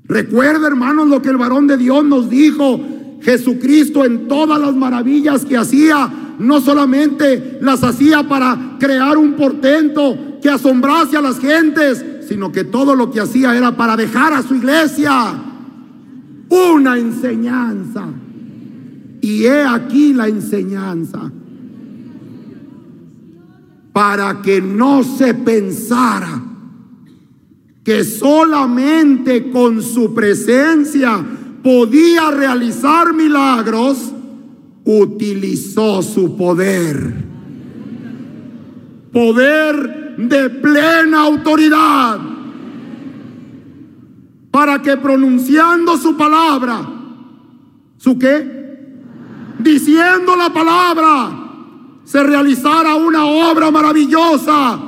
recuerda 0.04 0.66
hermanos 0.66 1.08
lo 1.08 1.22
que 1.22 1.30
el 1.30 1.36
varón 1.36 1.66
de 1.66 1.76
Dios 1.76 2.04
nos 2.04 2.28
dijo, 2.28 2.80
Jesucristo 3.22 4.04
en 4.04 4.28
todas 4.28 4.60
las 4.60 4.74
maravillas 4.74 5.44
que 5.44 5.56
hacía, 5.56 6.10
no 6.38 6.60
solamente 6.60 7.58
las 7.60 7.84
hacía 7.84 8.26
para 8.26 8.76
crear 8.78 9.18
un 9.18 9.34
portento 9.34 10.38
que 10.42 10.48
asombrase 10.48 11.16
a 11.16 11.22
las 11.22 11.38
gentes, 11.38 12.04
sino 12.30 12.52
que 12.52 12.62
todo 12.62 12.94
lo 12.94 13.10
que 13.10 13.18
hacía 13.18 13.56
era 13.56 13.76
para 13.76 13.96
dejar 13.96 14.32
a 14.32 14.40
su 14.40 14.54
iglesia 14.54 15.34
una 16.48 16.96
enseñanza. 16.96 18.04
Y 19.20 19.46
he 19.46 19.64
aquí 19.64 20.12
la 20.12 20.28
enseñanza 20.28 21.32
para 23.92 24.40
que 24.42 24.62
no 24.62 25.02
se 25.02 25.34
pensara 25.34 26.40
que 27.82 28.04
solamente 28.04 29.50
con 29.50 29.82
su 29.82 30.14
presencia 30.14 31.26
podía 31.64 32.30
realizar 32.30 33.12
milagros, 33.12 34.12
utilizó 34.84 36.00
su 36.00 36.36
poder. 36.36 37.12
Poder 39.12 39.99
de 40.16 40.50
plena 40.50 41.22
autoridad. 41.22 42.18
Para 44.50 44.82
que 44.82 44.96
pronunciando 44.96 45.96
su 45.96 46.16
palabra, 46.16 46.80
¿su 47.96 48.18
qué? 48.18 48.60
Diciendo 49.58 50.34
la 50.36 50.52
palabra, 50.52 51.30
se 52.04 52.22
realizara 52.22 52.94
una 52.96 53.24
obra 53.24 53.70
maravillosa. 53.70 54.80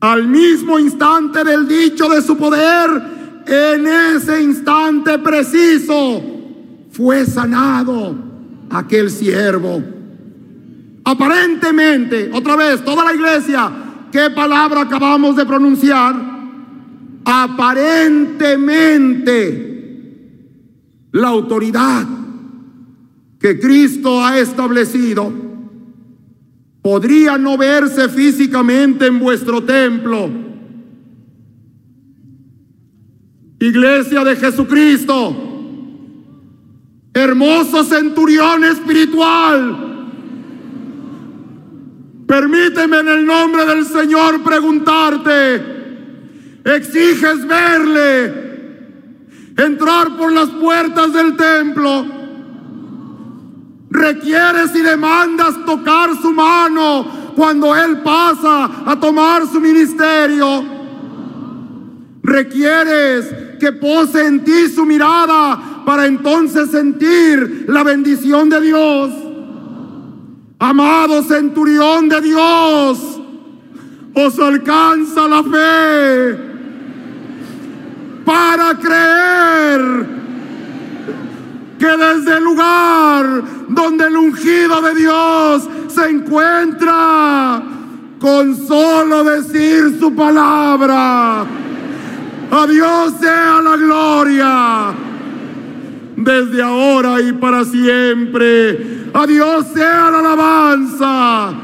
Al 0.00 0.28
mismo 0.28 0.78
instante 0.78 1.42
del 1.42 1.66
dicho 1.66 2.08
de 2.08 2.22
su 2.22 2.36
poder, 2.36 3.42
en 3.46 3.86
ese 3.86 4.42
instante 4.42 5.18
preciso, 5.18 6.22
fue 6.90 7.26
sanado 7.26 8.14
aquel 8.70 9.10
siervo. 9.10 9.95
Aparentemente, 11.08 12.30
otra 12.32 12.56
vez, 12.56 12.84
toda 12.84 13.04
la 13.04 13.14
iglesia, 13.14 13.70
¿qué 14.10 14.28
palabra 14.30 14.80
acabamos 14.80 15.36
de 15.36 15.46
pronunciar? 15.46 16.16
Aparentemente, 17.24 19.94
la 21.12 21.28
autoridad 21.28 22.04
que 23.38 23.60
Cristo 23.60 24.24
ha 24.24 24.36
establecido 24.36 25.32
podría 26.82 27.38
no 27.38 27.56
verse 27.56 28.08
físicamente 28.08 29.06
en 29.06 29.20
vuestro 29.20 29.62
templo. 29.62 30.28
Iglesia 33.60 34.24
de 34.24 34.34
Jesucristo, 34.34 35.36
hermoso 37.14 37.84
centurión 37.84 38.64
espiritual, 38.64 39.85
permíteme 42.26 42.98
en 42.98 43.08
el 43.08 43.26
nombre 43.26 43.64
del 43.64 43.84
Señor 43.84 44.42
preguntarte, 44.42 45.62
¿exiges 46.64 47.46
verle? 47.46 48.46
Entrar 49.56 50.16
por 50.16 50.32
las 50.32 50.50
puertas 50.50 51.12
del 51.12 51.36
templo, 51.36 52.06
requieres 53.90 54.74
y 54.74 54.80
demandas 54.80 55.64
tocar 55.64 56.10
su 56.20 56.32
mano 56.32 57.32
cuando 57.34 57.74
Él 57.74 57.98
pasa 58.02 58.70
a 58.84 58.98
tomar 59.00 59.46
su 59.46 59.60
ministerio. 59.60 60.76
Requieres 62.22 63.58
que 63.60 63.72
pose 63.72 64.26
en 64.26 64.44
ti 64.44 64.68
su 64.68 64.84
mirada 64.84 65.82
para 65.84 66.06
entonces 66.06 66.70
sentir 66.70 67.66
la 67.68 67.82
bendición 67.82 68.48
de 68.48 68.60
Dios. 68.60 69.25
Amado 70.58 71.22
centurión 71.22 72.08
de 72.08 72.20
Dios, 72.22 73.20
os 74.14 74.38
alcanza 74.38 75.28
la 75.28 75.42
fe 75.42 76.38
para 78.24 78.74
creer 78.78 80.06
que 81.78 81.86
desde 81.86 82.38
el 82.38 82.44
lugar 82.44 83.42
donde 83.68 84.06
el 84.06 84.16
ungido 84.16 84.80
de 84.80 84.94
Dios 84.94 85.68
se 85.88 86.08
encuentra, 86.08 87.62
con 88.18 88.56
solo 88.66 89.24
decir 89.24 89.98
su 90.00 90.14
palabra, 90.14 91.42
a 92.50 92.66
Dios 92.66 93.12
sea 93.20 93.60
la 93.60 93.76
gloria. 93.76 95.05
Desde 96.16 96.62
ahora 96.62 97.20
y 97.20 97.32
para 97.34 97.64
siempre. 97.64 99.06
A 99.12 99.26
Dios 99.26 99.66
sea 99.74 100.10
la 100.10 100.18
alabanza. 100.20 101.54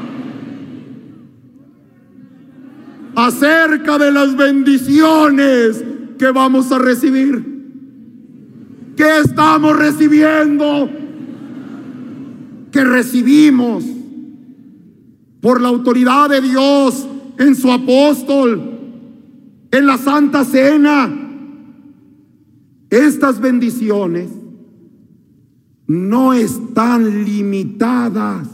Acerca 3.15 3.97
de 3.97 4.11
las 4.11 4.35
bendiciones 4.35 5.83
que 6.17 6.31
vamos 6.31 6.71
a 6.71 6.79
recibir. 6.79 7.53
¿Qué 8.95 9.19
estamos 9.25 9.77
recibiendo? 9.77 10.89
Que 12.71 12.83
recibimos 12.83 13.83
por 15.41 15.61
la 15.61 15.69
autoridad 15.69 16.29
de 16.29 16.41
Dios 16.41 17.07
en 17.37 17.55
su 17.55 17.71
apóstol 17.71 18.73
en 19.71 19.87
la 19.87 19.97
Santa 19.97 20.45
Cena. 20.45 21.11
Estas 22.89 23.41
bendiciones 23.41 24.29
no 25.87 26.33
están 26.33 27.25
limitadas 27.25 28.47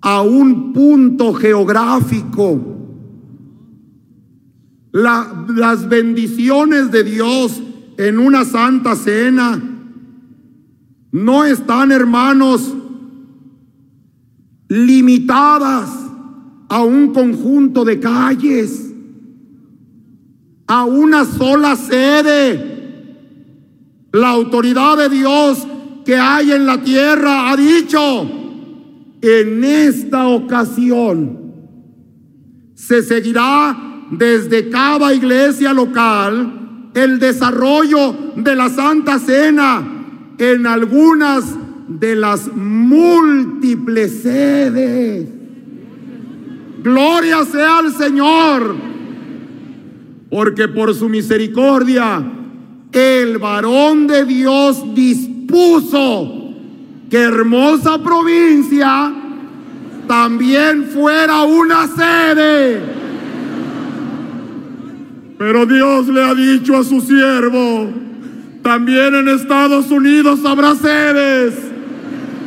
a 0.00 0.22
un 0.22 0.72
punto 0.72 1.34
geográfico. 1.34 2.74
las 4.90 5.88
bendiciones 5.88 6.90
de 6.90 7.04
Dios 7.04 7.62
en 7.98 8.18
una 8.18 8.44
santa 8.44 8.96
cena 8.96 9.62
no 11.12 11.44
están, 11.44 11.92
hermanos, 11.92 12.74
limitadas 14.68 15.90
a 16.68 16.82
un 16.82 17.12
conjunto 17.12 17.84
de 17.84 18.00
calles 18.00 18.88
a 20.68 20.84
una 20.84 21.24
sola 21.24 21.74
sede. 21.74 22.77
La 24.12 24.30
autoridad 24.30 24.96
de 24.96 25.08
Dios 25.08 25.66
que 26.04 26.16
hay 26.16 26.52
en 26.52 26.64
la 26.64 26.82
tierra 26.82 27.50
ha 27.50 27.56
dicho, 27.56 28.22
en 29.20 29.64
esta 29.64 30.28
ocasión 30.28 31.38
se 32.74 33.02
seguirá 33.02 34.06
desde 34.10 34.70
cada 34.70 35.12
iglesia 35.12 35.74
local 35.74 36.90
el 36.94 37.18
desarrollo 37.18 38.32
de 38.36 38.54
la 38.54 38.70
Santa 38.70 39.18
Cena 39.18 39.86
en 40.38 40.66
algunas 40.66 41.44
de 41.88 42.16
las 42.16 42.50
múltiples 42.54 44.22
sedes. 44.22 45.28
Gloria 46.82 47.44
sea 47.44 47.78
al 47.78 47.92
Señor 47.92 48.76
porque 50.30 50.68
por 50.68 50.94
su 50.94 51.08
misericordia 51.08 52.37
el 52.92 53.38
varón 53.38 54.06
de 54.06 54.24
Dios 54.24 54.94
dispuso 54.94 56.54
que 57.10 57.18
hermosa 57.18 58.02
provincia 58.02 59.12
también 60.06 60.84
fuera 60.86 61.42
una 61.42 61.86
sede. 61.86 62.80
Pero 65.38 65.66
Dios 65.66 66.08
le 66.08 66.22
ha 66.22 66.34
dicho 66.34 66.76
a 66.76 66.84
su 66.84 67.00
siervo, 67.00 67.90
también 68.62 69.14
en 69.14 69.28
Estados 69.28 69.90
Unidos 69.90 70.40
habrá 70.44 70.74
sedes. 70.74 71.54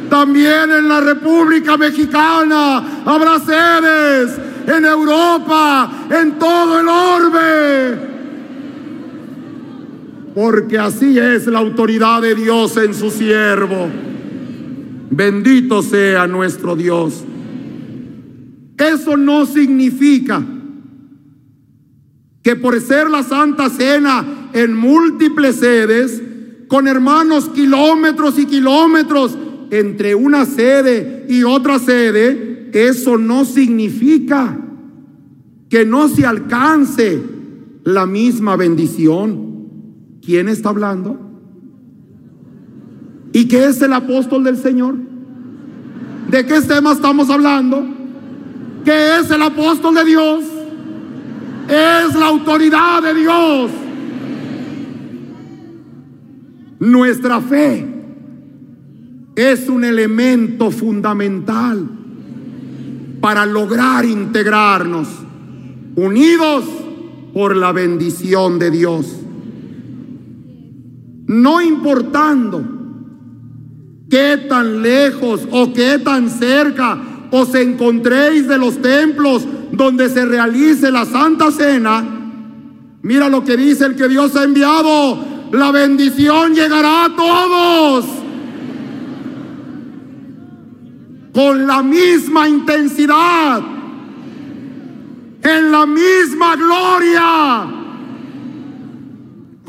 También 0.10 0.70
en 0.72 0.90
la 0.90 1.00
República 1.00 1.78
Mexicana 1.78 2.84
habrá 3.06 3.40
sedes 3.40 4.38
en 4.68 4.86
Europa, 4.86 5.90
en 6.10 6.38
todo 6.38 6.80
el 6.82 6.88
orbe. 6.90 8.11
Porque 10.34 10.78
así 10.78 11.18
es 11.18 11.48
la 11.48 11.60
autoridad 11.60 12.22
de 12.22 12.36
Dios 12.36 12.78
en 12.78 12.94
su 12.94 13.12
siervo. 13.12 13.90
Bendito 15.10 15.82
sea 15.82 16.28
nuestro 16.28 16.76
Dios. 16.76 17.24
Eso 18.78 19.18
no 19.18 19.46
significa 19.46 20.44
que 22.42 22.56
por 22.56 22.80
ser 22.82 23.10
la 23.10 23.24
Santa 23.24 23.70
Cena 23.70 24.50
en 24.54 24.74
múltiples 24.76 25.58
sedes, 25.58 26.22
con 26.68 26.88
hermanos 26.88 27.50
kilómetros 27.50 28.40
y 28.40 28.46
kilómetros 28.46 29.38
entre 29.70 30.16
una 30.16 30.46
sede 30.46 31.26
y 31.30 31.44
otra 31.44 31.80
sede, 31.80 32.70
eso 32.74 33.18
no 33.18 33.46
significa 33.46 34.58
que 35.70 35.86
no 35.86 36.08
se 36.08 36.26
alcance 36.26 37.22
la 37.84 38.06
misma 38.06 38.56
bendición. 38.56 39.51
¿Quién 40.22 40.48
está 40.50 40.70
hablando? 40.70 41.20
¿Y 43.34 43.48
qué 43.48 43.66
es 43.66 43.82
el 43.82 43.94
apóstol 43.94 44.44
del 44.44 44.58
Señor? 44.58 44.96
¿De 46.30 46.46
qué 46.46 46.62
tema 46.62 46.94
estamos 46.94 47.30
hablando? 47.30 47.84
¿Qué 48.86 49.20
es 49.20 49.32
el 49.32 49.42
apóstol 49.42 49.96
de 49.96 50.06
Dios? 50.06 50.44
Es 51.68 52.16
la 52.16 52.28
autoridad 52.28 53.02
de 53.04 53.14
Dios. 53.14 53.72
Nuestra 56.80 57.42
fe 57.42 57.88
es 59.36 59.70
un 59.70 59.84
elemento 59.84 60.72
fundamental 60.72 61.88
para 63.22 63.46
lograr 63.46 64.04
integrarnos, 64.04 65.08
unidos 65.96 66.66
por 67.34 67.56
la 67.56 67.72
bendición 67.72 68.58
de 68.60 68.72
Dios. 68.72 69.21
No 71.28 71.62
importando 71.62 72.64
qué 74.10 74.46
tan 74.50 74.82
lejos 74.82 75.48
o 75.52 75.72
qué 75.72 76.00
tan 76.00 76.30
cerca 76.30 77.00
os 77.32 77.56
encontréis 77.56 78.48
de 78.48 78.58
los 78.58 78.82
templos 78.82 79.48
donde 79.72 80.10
se 80.10 80.26
realice 80.26 80.92
la 80.92 81.06
Santa 81.06 81.50
Cena, 81.50 82.04
mira 83.02 83.30
lo 83.30 83.44
que 83.44 83.56
dice 83.56 83.86
el 83.86 83.96
que 83.96 84.10
Dios 84.10 84.36
ha 84.36 84.44
enviado, 84.44 85.18
la 85.54 85.72
bendición 85.72 86.54
llegará 86.54 87.06
a 87.06 87.16
todos. 87.16 88.06
Con 91.34 91.66
la 91.66 91.82
misma 91.82 92.50
intensidad, 92.50 93.62
en 95.42 95.72
la 95.72 95.86
misma 95.86 96.56
gloria, 96.58 97.81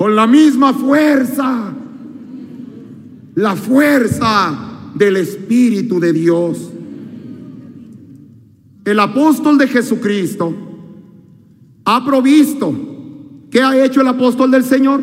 con 0.02 0.16
la 0.16 0.26
misma 0.26 0.74
fuerza, 0.74 1.72
la 3.36 3.54
fuerza 3.54 4.90
del 4.96 5.16
Espíritu 5.16 6.00
de 6.00 6.12
Dios. 6.12 6.72
El 8.84 8.98
apóstol 8.98 9.58
de 9.58 9.68
Jesucristo 9.68 10.52
ha 11.84 12.04
provisto. 12.04 12.74
¿Qué 13.48 13.62
ha 13.62 13.84
hecho 13.84 14.00
el 14.00 14.08
apóstol 14.08 14.50
del 14.50 14.64
Señor? 14.64 15.00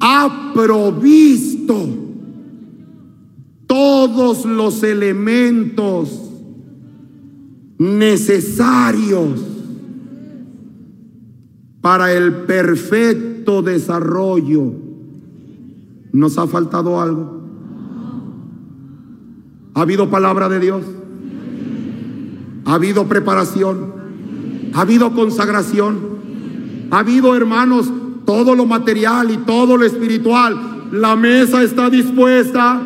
Ha 0.00 0.52
provisto 0.54 1.88
todos 3.66 4.46
los 4.46 4.82
elementos 4.82 6.08
necesarios 7.76 9.40
para 11.82 12.14
el 12.14 12.32
perfecto 12.46 13.31
desarrollo. 13.62 14.72
¿Nos 16.12 16.36
ha 16.38 16.46
faltado 16.46 17.00
algo? 17.00 17.40
¿Ha 19.74 19.80
habido 19.80 20.10
palabra 20.10 20.48
de 20.48 20.60
Dios? 20.60 20.82
¿Ha 22.66 22.74
habido 22.74 23.06
preparación? 23.06 23.94
¿Ha 24.74 24.82
habido 24.82 25.12
consagración? 25.14 25.98
¿Ha 26.90 26.98
habido, 26.98 27.34
hermanos, 27.34 27.90
todo 28.26 28.54
lo 28.54 28.66
material 28.66 29.30
y 29.30 29.38
todo 29.38 29.76
lo 29.78 29.84
espiritual? 29.86 30.90
La 30.92 31.16
mesa 31.16 31.62
está 31.62 31.88
dispuesta. 31.88 32.80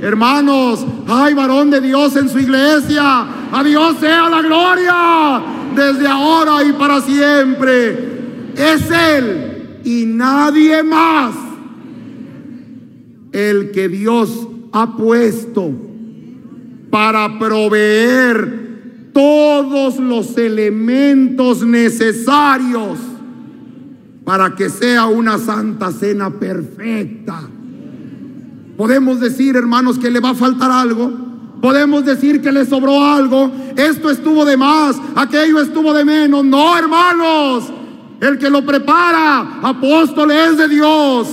Hermanos, 0.00 0.86
hay 1.08 1.34
varón 1.34 1.70
de 1.70 1.80
Dios 1.80 2.14
en 2.14 2.28
su 2.28 2.38
iglesia. 2.38 3.26
A 3.50 3.64
Dios 3.64 3.96
sea 3.98 4.28
la 4.28 4.42
gloria 4.42 5.42
desde 5.74 6.06
ahora 6.06 6.62
y 6.64 6.72
para 6.74 7.00
siempre. 7.00 8.52
Es 8.54 8.90
Él 8.90 9.55
y 9.86 10.04
nadie 10.04 10.82
más 10.82 11.32
el 13.30 13.70
que 13.70 13.88
Dios 13.88 14.48
ha 14.72 14.96
puesto 14.96 15.70
para 16.90 17.38
proveer 17.38 19.10
todos 19.12 19.98
los 19.98 20.36
elementos 20.36 21.64
necesarios 21.64 22.98
para 24.24 24.56
que 24.56 24.70
sea 24.70 25.06
una 25.06 25.38
santa 25.38 25.92
cena 25.92 26.30
perfecta. 26.30 27.42
Podemos 28.76 29.20
decir, 29.20 29.54
hermanos, 29.54 30.00
que 30.00 30.10
le 30.10 30.18
va 30.18 30.30
a 30.30 30.34
faltar 30.34 30.72
algo. 30.72 31.12
Podemos 31.62 32.04
decir 32.04 32.42
que 32.42 32.50
le 32.50 32.66
sobró 32.66 33.04
algo. 33.04 33.52
Esto 33.76 34.10
estuvo 34.10 34.44
de 34.44 34.56
más, 34.56 34.96
aquello 35.14 35.60
estuvo 35.60 35.94
de 35.94 36.04
menos. 36.04 36.44
No, 36.44 36.76
hermanos. 36.76 37.72
El 38.20 38.38
que 38.38 38.48
lo 38.48 38.64
prepara, 38.64 39.60
apóstol, 39.62 40.30
es 40.30 40.56
de 40.56 40.68
Dios. 40.68 41.28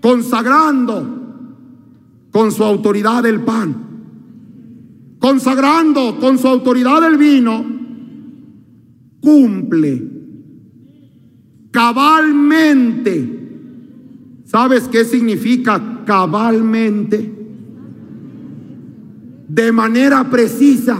Consagrando 0.00 1.18
con 2.30 2.52
su 2.52 2.64
autoridad 2.64 3.26
el 3.26 3.40
pan, 3.40 3.76
consagrando 5.18 6.18
con 6.18 6.38
su 6.38 6.46
autoridad 6.46 7.04
el 7.04 7.16
vino, 7.18 7.64
cumple 9.20 10.18
cabalmente. 11.70 13.34
¿Sabes 14.44 14.88
qué 14.88 15.04
significa 15.04 16.02
cabalmente? 16.06 17.34
De 19.46 19.72
manera 19.72 20.28
precisa. 20.30 20.98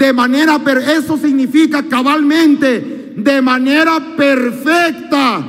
De 0.00 0.14
manera, 0.14 0.58
eso 0.96 1.18
significa 1.18 1.82
cabalmente, 1.82 3.12
de 3.18 3.42
manera 3.42 4.16
perfecta. 4.16 5.46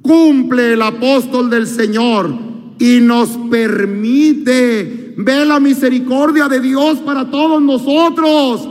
Cumple 0.00 0.74
el 0.74 0.82
apóstol 0.82 1.50
del 1.50 1.66
Señor 1.66 2.32
y 2.78 3.00
nos 3.00 3.30
permite 3.50 5.14
ver 5.16 5.48
la 5.48 5.58
misericordia 5.58 6.46
de 6.46 6.60
Dios 6.60 6.98
para 6.98 7.28
todos 7.28 7.60
nosotros 7.60 8.68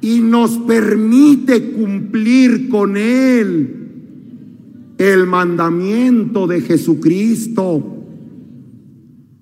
y 0.00 0.20
nos 0.20 0.52
permite 0.58 1.72
cumplir 1.72 2.68
con 2.68 2.96
Él 2.96 3.88
el 4.98 5.26
mandamiento 5.26 6.46
de 6.46 6.60
Jesucristo 6.60 8.04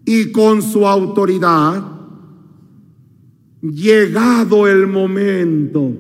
y 0.07 0.33
con 0.33 0.63
su 0.63 0.87
autoridad, 0.87 1.94
llegado 3.73 4.69
el 4.69 4.87
momento, 4.87 5.91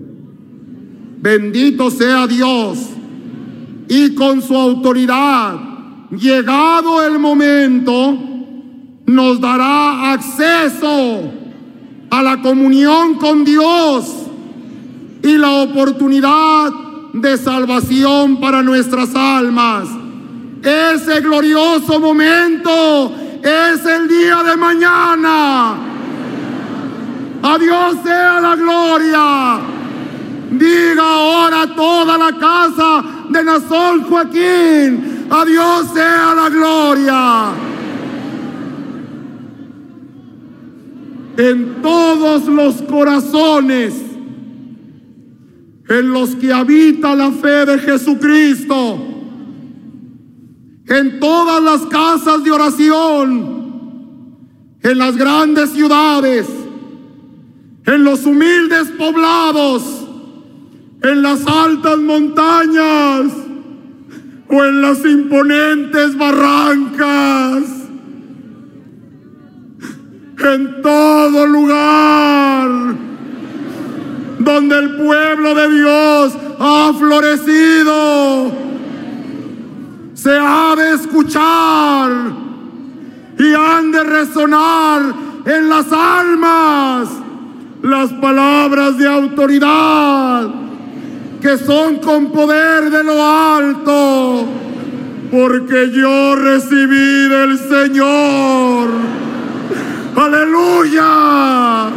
bendito 1.18 1.90
sea 1.90 2.26
Dios, 2.26 2.78
y 3.88 4.14
con 4.14 4.42
su 4.42 4.54
autoridad, 4.54 5.58
llegado 6.10 7.02
el 7.06 7.18
momento, 7.18 8.18
nos 9.06 9.40
dará 9.40 10.12
acceso 10.12 11.32
a 12.10 12.22
la 12.22 12.42
comunión 12.42 13.14
con 13.14 13.44
Dios 13.44 14.26
y 15.22 15.38
la 15.38 15.62
oportunidad 15.62 16.70
de 17.14 17.36
salvación 17.38 18.40
para 18.40 18.62
nuestras 18.62 19.14
almas. 19.14 19.88
Ese 20.62 21.20
glorioso 21.20 21.98
momento 21.98 23.12
es 23.42 23.84
el 23.86 24.08
día 24.08 24.42
de 24.42 24.56
mañana. 24.56 25.93
A 27.44 27.58
Dios 27.58 27.96
sea 28.02 28.40
la 28.40 28.56
gloria. 28.56 29.60
Diga 30.50 31.02
ahora 31.02 31.74
toda 31.74 32.16
la 32.16 32.32
casa 32.38 33.04
de 33.28 33.44
Nazón 33.44 34.04
Joaquín. 34.04 35.26
A 35.28 35.44
Dios 35.44 35.88
sea 35.92 36.34
la 36.34 36.48
gloria. 36.48 37.52
En 41.36 41.82
todos 41.82 42.46
los 42.46 42.80
corazones 42.82 43.92
en 45.86 46.12
los 46.12 46.34
que 46.36 46.50
habita 46.50 47.14
la 47.14 47.30
fe 47.30 47.66
de 47.66 47.78
Jesucristo, 47.78 48.98
en 50.86 51.20
todas 51.20 51.62
las 51.62 51.82
casas 51.90 52.42
de 52.42 52.50
oración, 52.50 53.54
en 54.82 54.98
las 54.98 55.14
grandes 55.14 55.70
ciudades, 55.72 56.46
en 57.86 58.04
los 58.04 58.24
humildes 58.24 58.88
poblados, 58.98 59.82
en 61.02 61.22
las 61.22 61.46
altas 61.46 61.98
montañas, 61.98 63.32
o 64.48 64.64
en 64.64 64.82
las 64.82 65.04
imponentes 65.04 66.16
barrancas, 66.16 67.64
en 70.38 70.82
todo 70.82 71.46
lugar 71.46 72.94
donde 74.38 74.78
el 74.78 74.96
pueblo 74.96 75.54
de 75.54 75.70
Dios 75.70 76.38
ha 76.60 76.92
florecido, 76.98 78.52
se 80.14 80.38
ha 80.38 80.74
de 80.76 80.94
escuchar 80.94 82.10
y 83.38 83.54
han 83.54 83.90
de 83.90 84.04
resonar 84.04 85.14
en 85.46 85.68
las 85.68 85.90
almas 85.90 87.08
las 87.84 88.10
palabras 88.14 88.96
de 88.96 89.06
autoridad 89.06 90.48
que 91.42 91.58
son 91.58 91.96
con 91.96 92.32
poder 92.32 92.90
de 92.90 93.04
lo 93.04 93.22
alto, 93.22 94.46
porque 95.30 95.90
yo 95.92 96.34
recibí 96.34 97.28
del 97.28 97.58
Señor. 97.58 98.88
Aleluya. 100.16 101.90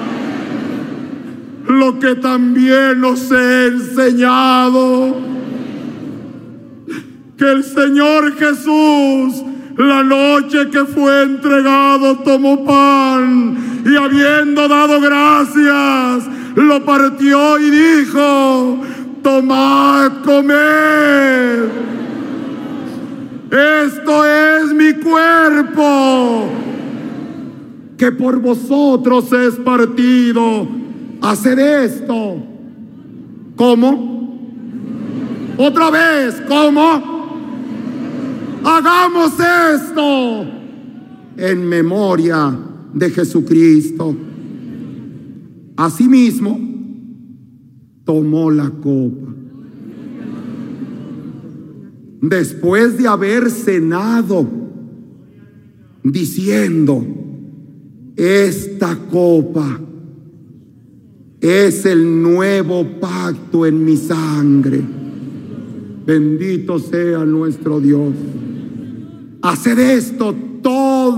Lo 1.70 2.00
que 2.00 2.16
también 2.16 3.02
os 3.06 3.32
he 3.32 3.68
enseñado. 3.68 5.16
Que 7.38 7.50
el 7.50 7.64
Señor 7.64 8.36
Jesús, 8.36 9.42
la 9.78 10.04
noche 10.04 10.70
que 10.70 10.84
fue 10.84 11.24
entregado, 11.24 12.18
tomó 12.18 12.66
pan 12.66 13.67
y 13.88 13.96
habiendo 13.96 14.68
dado 14.68 15.00
gracias, 15.00 16.30
lo 16.56 16.84
partió 16.84 17.58
y 17.58 17.70
dijo, 17.70 18.82
tomad, 19.24 20.24
comed. 20.26 21.64
Esto 23.50 24.26
es 24.26 24.74
mi 24.74 24.94
cuerpo, 24.96 26.50
que 27.98 28.12
por 28.12 28.42
vosotros 28.42 29.32
es 29.32 29.56
partido. 29.56 30.68
Haced 31.22 31.58
esto. 31.58 32.44
¿Cómo? 33.56 34.38
Otra 35.58 35.90
vez, 35.92 36.44
¿cómo? 36.48 37.18
Hagamos 38.66 39.32
esto 39.40 40.46
en 41.38 41.70
memoria 41.70 42.67
de 42.98 43.10
Jesucristo. 43.12 44.16
Asimismo, 45.76 46.60
tomó 48.04 48.50
la 48.50 48.70
copa. 48.70 49.34
Después 52.22 52.98
de 52.98 53.08
haber 53.08 53.52
cenado, 53.52 54.48
diciendo, 56.04 57.06
esta 58.16 58.98
copa 59.12 59.80
es 61.40 61.86
el 61.86 62.24
nuevo 62.24 63.00
pacto 63.00 63.66
en 63.68 63.86
mi 63.86 63.96
sangre. 63.96 64.82
Bendito 66.06 66.80
sea 66.80 67.24
nuestro 67.26 67.80
Dios. 67.80 68.14
Haced 69.44 69.78
esto 69.78 70.34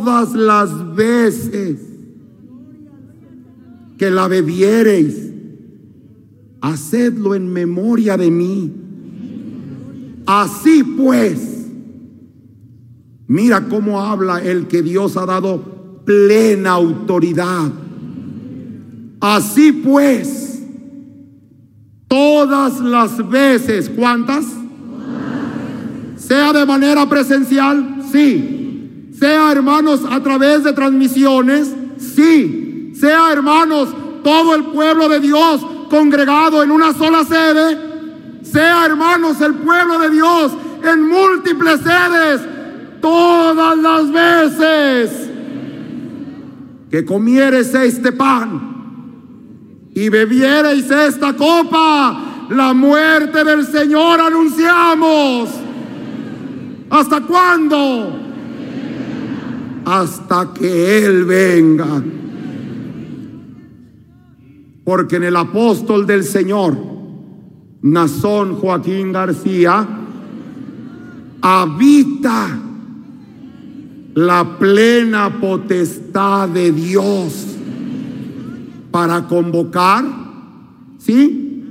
todas 0.09 0.33
las 0.33 0.95
veces 0.95 1.77
que 3.95 4.09
la 4.09 4.27
bebiereis 4.27 5.29
hacedlo 6.61 7.35
en 7.35 7.53
memoria 7.53 8.17
de 8.17 8.31
mí. 8.31 8.73
Así 10.25 10.83
pues, 10.83 11.67
mira 13.27 13.67
cómo 13.67 14.01
habla 14.01 14.41
el 14.41 14.67
que 14.67 14.81
Dios 14.81 15.15
ha 15.15 15.27
dado 15.27 16.01
plena 16.05 16.71
autoridad. 16.71 17.71
Así 19.21 19.71
pues, 19.71 20.63
todas 22.07 22.79
las 22.79 23.29
veces, 23.29 23.91
¿cuántas? 23.95 24.45
Sea 26.17 26.51
de 26.51 26.65
manera 26.65 27.07
presencial, 27.07 28.01
sí. 28.11 28.55
Sea 29.19 29.51
hermanos 29.51 30.01
a 30.09 30.23
través 30.23 30.63
de 30.63 30.71
transmisiones, 30.71 31.75
sí. 31.97 32.93
Sea 32.95 33.33
hermanos 33.33 33.89
todo 34.23 34.55
el 34.55 34.63
pueblo 34.65 35.09
de 35.09 35.19
Dios 35.19 35.65
congregado 35.89 36.63
en 36.63 36.71
una 36.71 36.93
sola 36.93 37.25
sede, 37.25 37.77
sea 38.43 38.85
hermanos 38.85 39.41
el 39.41 39.55
pueblo 39.55 39.99
de 39.99 40.09
Dios 40.09 40.53
en 40.83 41.07
múltiples 41.07 41.81
sedes, 41.81 42.41
todas 43.01 43.77
las 43.77 44.11
veces 44.11 45.29
que 46.89 47.03
comieres 47.03 47.73
este 47.73 48.11
pan 48.13 48.69
y 49.93 50.07
bebiereis 50.07 50.89
esta 50.89 51.33
copa, 51.33 52.47
la 52.49 52.73
muerte 52.73 53.43
del 53.43 53.65
Señor 53.65 54.21
anunciamos. 54.21 55.49
¿Hasta 56.89 57.21
cuándo? 57.21 58.28
Hasta 59.89 60.53
que 60.53 61.03
Él 61.03 61.25
venga. 61.25 62.03
Porque 64.83 65.15
en 65.15 65.23
el 65.23 65.35
apóstol 65.35 66.05
del 66.05 66.23
Señor, 66.23 66.77
Nazón 67.81 68.57
Joaquín 68.57 69.11
García, 69.11 69.87
habita 71.41 72.59
la 74.13 74.59
plena 74.59 75.39
potestad 75.41 76.49
de 76.49 76.71
Dios 76.71 77.47
para 78.91 79.25
convocar, 79.25 80.05
¿sí? 80.99 81.63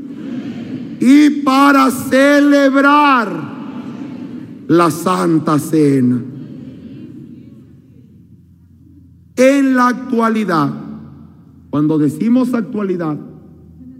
Y 0.98 1.30
para 1.42 1.88
celebrar 1.92 3.30
la 4.66 4.90
Santa 4.90 5.56
Cena. 5.60 6.37
En 9.38 9.76
la 9.76 9.86
actualidad, 9.86 10.68
cuando 11.70 11.96
decimos 11.96 12.54
actualidad, 12.54 13.16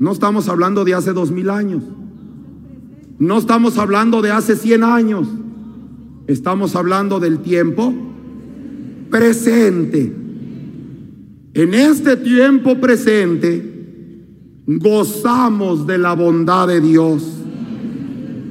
no 0.01 0.11
estamos 0.11 0.49
hablando 0.49 0.85
de 0.85 0.95
hace 0.95 1.13
dos 1.13 1.31
mil 1.31 1.49
años. 1.49 1.85
No 3.21 3.39
estamos 3.39 3.79
hablando 3.79 4.21
de 4.21 4.33
hace 4.33 4.57
cien 4.57 4.83
años. 4.83 5.29
Estamos 6.27 6.75
hablando 6.75 7.21
del 7.21 7.39
tiempo 7.39 7.95
presente. 9.11 10.13
En 11.55 11.73
este 11.73 12.17
tiempo 12.17 12.81
presente 12.81 13.77
gozamos 14.67 15.87
de 15.87 15.99
la 15.99 16.15
bondad 16.15 16.67
de 16.67 16.81
Dios. 16.81 17.25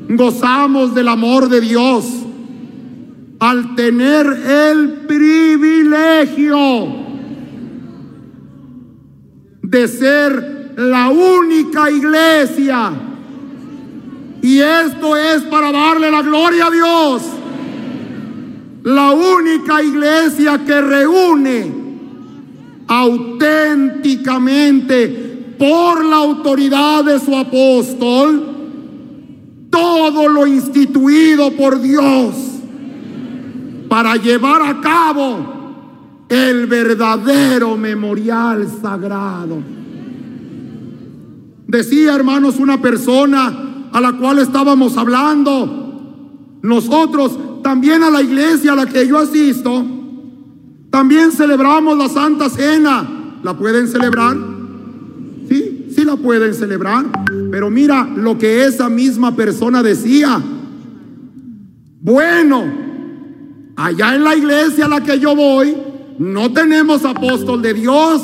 Gozamos 0.09 0.95
del 0.95 1.09
amor 1.09 1.49
de 1.49 1.59
Dios 1.59 2.26
al 3.39 3.75
tener 3.75 4.25
el 4.25 5.05
privilegio 5.07 6.87
de 9.61 9.87
ser 9.87 10.73
la 10.77 11.09
única 11.09 11.91
iglesia. 11.91 12.93
Y 14.41 14.57
esto 14.59 15.15
es 15.15 15.43
para 15.43 15.71
darle 15.71 16.09
la 16.09 16.23
gloria 16.23 16.65
a 16.67 16.71
Dios. 16.71 17.21
La 18.83 19.11
única 19.11 19.83
iglesia 19.83 20.59
que 20.65 20.81
reúne 20.81 21.71
auténticamente 22.87 25.53
por 25.59 26.03
la 26.05 26.15
autoridad 26.17 27.03
de 27.03 27.19
su 27.19 27.35
apóstol 27.35 28.55
todo 29.69 30.29
lo 30.29 30.47
instituido 30.47 31.51
por 31.51 31.81
Dios 31.81 32.46
para 33.87 34.15
llevar 34.15 34.61
a 34.61 34.81
cabo 34.81 35.57
el 36.29 36.67
verdadero 36.67 37.77
memorial 37.77 38.67
sagrado. 38.81 39.57
Decía, 41.67 42.15
hermanos, 42.15 42.57
una 42.59 42.81
persona 42.81 43.89
a 43.91 44.01
la 44.01 44.13
cual 44.13 44.39
estábamos 44.39 44.97
hablando, 44.97 46.59
nosotros 46.61 47.61
también 47.61 48.03
a 48.03 48.09
la 48.09 48.21
iglesia 48.21 48.73
a 48.73 48.75
la 48.75 48.85
que 48.85 49.07
yo 49.07 49.17
asisto, 49.17 49.85
también 50.89 51.31
celebramos 51.31 51.97
la 51.97 52.09
Santa 52.09 52.49
Cena. 52.49 53.39
¿La 53.43 53.55
pueden 53.55 53.87
celebrar? 53.87 54.35
Sí, 55.47 55.87
sí 55.93 56.03
la 56.03 56.15
pueden 56.15 56.53
celebrar. 56.53 57.05
Pero 57.51 57.69
mira 57.69 58.09
lo 58.15 58.37
que 58.37 58.65
esa 58.65 58.89
misma 58.89 59.35
persona 59.35 59.83
decía. 59.83 60.41
Bueno, 62.01 62.86
allá 63.77 64.15
en 64.15 64.23
la 64.25 64.35
iglesia 64.35 64.85
a 64.85 64.89
la 64.89 65.01
que 65.01 65.17
yo 65.19 65.33
voy, 65.33 65.77
no 66.19 66.51
tenemos 66.51 67.05
apóstol 67.05 67.61
de 67.61 67.73
Dios, 67.73 68.21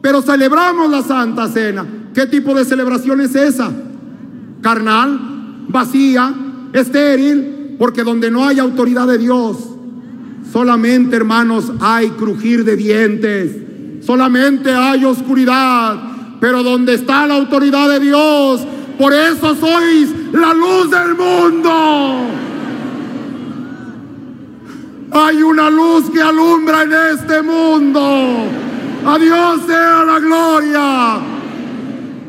pero 0.00 0.22
celebramos 0.22 0.88
la 0.88 1.02
Santa 1.02 1.48
Cena. 1.48 1.84
¿Qué 2.14 2.26
tipo 2.26 2.54
de 2.54 2.64
celebración 2.64 3.20
es 3.20 3.34
esa? 3.34 3.72
Carnal, 4.60 5.66
vacía, 5.66 6.32
estéril, 6.72 7.74
porque 7.78 8.04
donde 8.04 8.30
no 8.30 8.46
hay 8.46 8.60
autoridad 8.60 9.08
de 9.08 9.18
Dios, 9.18 9.76
Solamente, 10.52 11.16
hermanos, 11.16 11.72
hay 11.80 12.10
crujir 12.10 12.64
de 12.64 12.76
dientes. 12.76 13.56
Solamente 14.04 14.72
hay 14.72 15.04
oscuridad. 15.04 16.38
Pero 16.40 16.62
donde 16.62 16.94
está 16.94 17.26
la 17.26 17.34
autoridad 17.34 17.88
de 17.90 18.00
Dios, 18.00 18.66
por 18.98 19.12
eso 19.12 19.54
sois 19.56 20.10
la 20.32 20.54
luz 20.54 20.90
del 20.90 21.14
mundo. 21.14 22.28
Hay 25.18 25.42
una 25.42 25.70
luz 25.70 26.10
que 26.10 26.20
alumbra 26.20 26.82
en 26.82 26.92
este 27.14 27.40
mundo. 27.40 28.00
A 29.06 29.18
Dios 29.18 29.62
sea 29.66 30.04
la 30.04 30.18
gloria. 30.18 31.18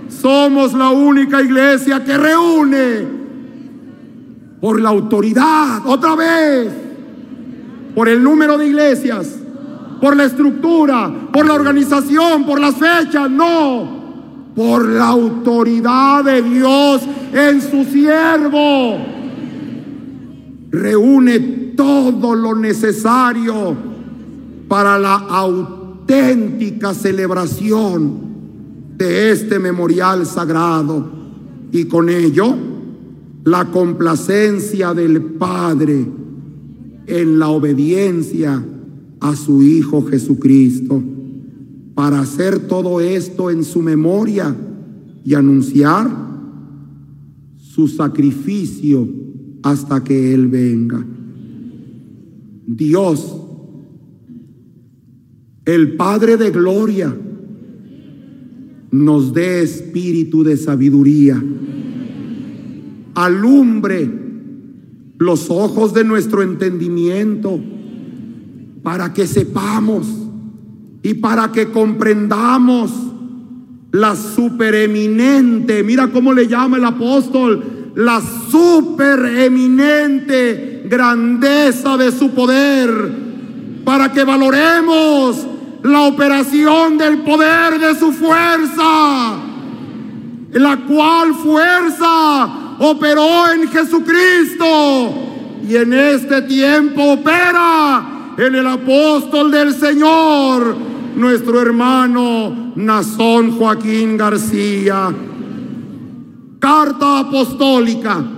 Somos 0.07 0.73
la 0.73 0.91
única 0.91 1.41
iglesia 1.41 2.01
que 2.05 2.17
reúne 2.17 3.05
por 4.61 4.79
la 4.79 4.87
autoridad. 4.89 5.85
Otra 5.85 6.15
vez 6.15 6.71
por 7.93 8.07
el 8.07 8.23
número 8.23 8.57
de 8.57 8.67
iglesias, 8.67 9.37
por 9.99 10.15
la 10.15 10.23
estructura, 10.23 11.11
por 11.33 11.45
la 11.45 11.55
organización, 11.55 12.45
por 12.45 12.57
las 12.57 12.75
fechas, 12.75 13.29
no, 13.29 14.53
por 14.55 14.87
la 14.87 15.07
autoridad 15.07 16.23
de 16.23 16.41
Dios 16.41 17.01
en 17.33 17.61
su 17.61 17.83
siervo. 17.83 18.97
Reúne 20.71 21.56
todo 21.77 22.35
lo 22.35 22.55
necesario 22.55 23.77
para 24.67 24.99
la 24.99 25.13
auténtica 25.15 26.93
celebración 26.93 28.27
de 28.97 29.31
este 29.31 29.59
memorial 29.59 30.25
sagrado 30.25 31.09
y 31.71 31.85
con 31.85 32.09
ello 32.09 32.53
la 33.45 33.65
complacencia 33.65 34.93
del 34.93 35.21
Padre 35.21 36.05
en 37.05 37.39
la 37.39 37.47
obediencia 37.47 38.61
a 39.21 39.35
su 39.35 39.61
Hijo 39.63 40.05
Jesucristo, 40.05 41.01
para 41.95 42.19
hacer 42.19 42.67
todo 42.67 42.99
esto 42.99 43.49
en 43.49 43.63
su 43.63 43.81
memoria 43.81 44.53
y 45.23 45.33
anunciar 45.33 46.09
su 47.57 47.87
sacrificio 47.87 49.07
hasta 49.63 50.03
que 50.03 50.33
Él 50.33 50.47
venga. 50.47 51.05
Dios, 52.67 53.35
el 55.65 55.95
Padre 55.95 56.35
de 56.35 56.51
Gloria, 56.51 57.15
nos 58.91 59.33
dé 59.33 59.61
espíritu 59.61 60.43
de 60.43 60.57
sabiduría, 60.57 61.41
alumbre 63.15 64.11
los 65.17 65.49
ojos 65.49 65.93
de 65.93 66.03
nuestro 66.03 66.43
entendimiento 66.43 67.57
para 68.83 69.13
que 69.13 69.25
sepamos 69.25 70.07
y 71.03 71.13
para 71.15 71.53
que 71.53 71.71
comprendamos 71.71 72.91
la 73.91 74.15
supereminente, 74.15 75.83
mira 75.83 76.11
cómo 76.11 76.33
le 76.33 76.47
llama 76.47 76.77
el 76.77 76.85
apóstol, 76.85 77.91
la 77.95 78.21
supereminente 78.51 80.76
grandeza 80.89 81.97
de 81.97 82.11
su 82.11 82.31
poder, 82.31 83.11
para 83.83 84.11
que 84.11 84.23
valoremos 84.23 85.45
la 85.83 86.03
operación 86.03 86.97
del 86.97 87.19
poder 87.19 87.79
de 87.79 87.95
su 87.95 88.11
fuerza 88.11 89.43
la 90.59 90.77
cual 90.77 91.33
fuerza 91.35 92.49
operó 92.79 93.51
en 93.51 93.67
Jesucristo 93.67 95.13
y 95.67 95.75
en 95.75 95.93
este 95.93 96.43
tiempo 96.43 97.13
opera 97.13 98.33
en 98.37 98.55
el 98.55 98.67
apóstol 98.67 99.51
del 99.51 99.73
Señor, 99.73 100.75
nuestro 101.15 101.61
hermano 101.61 102.71
Nazón 102.75 103.57
Joaquín 103.57 104.17
García. 104.17 105.13
Carta 106.59 107.19
apostólica. 107.19 108.36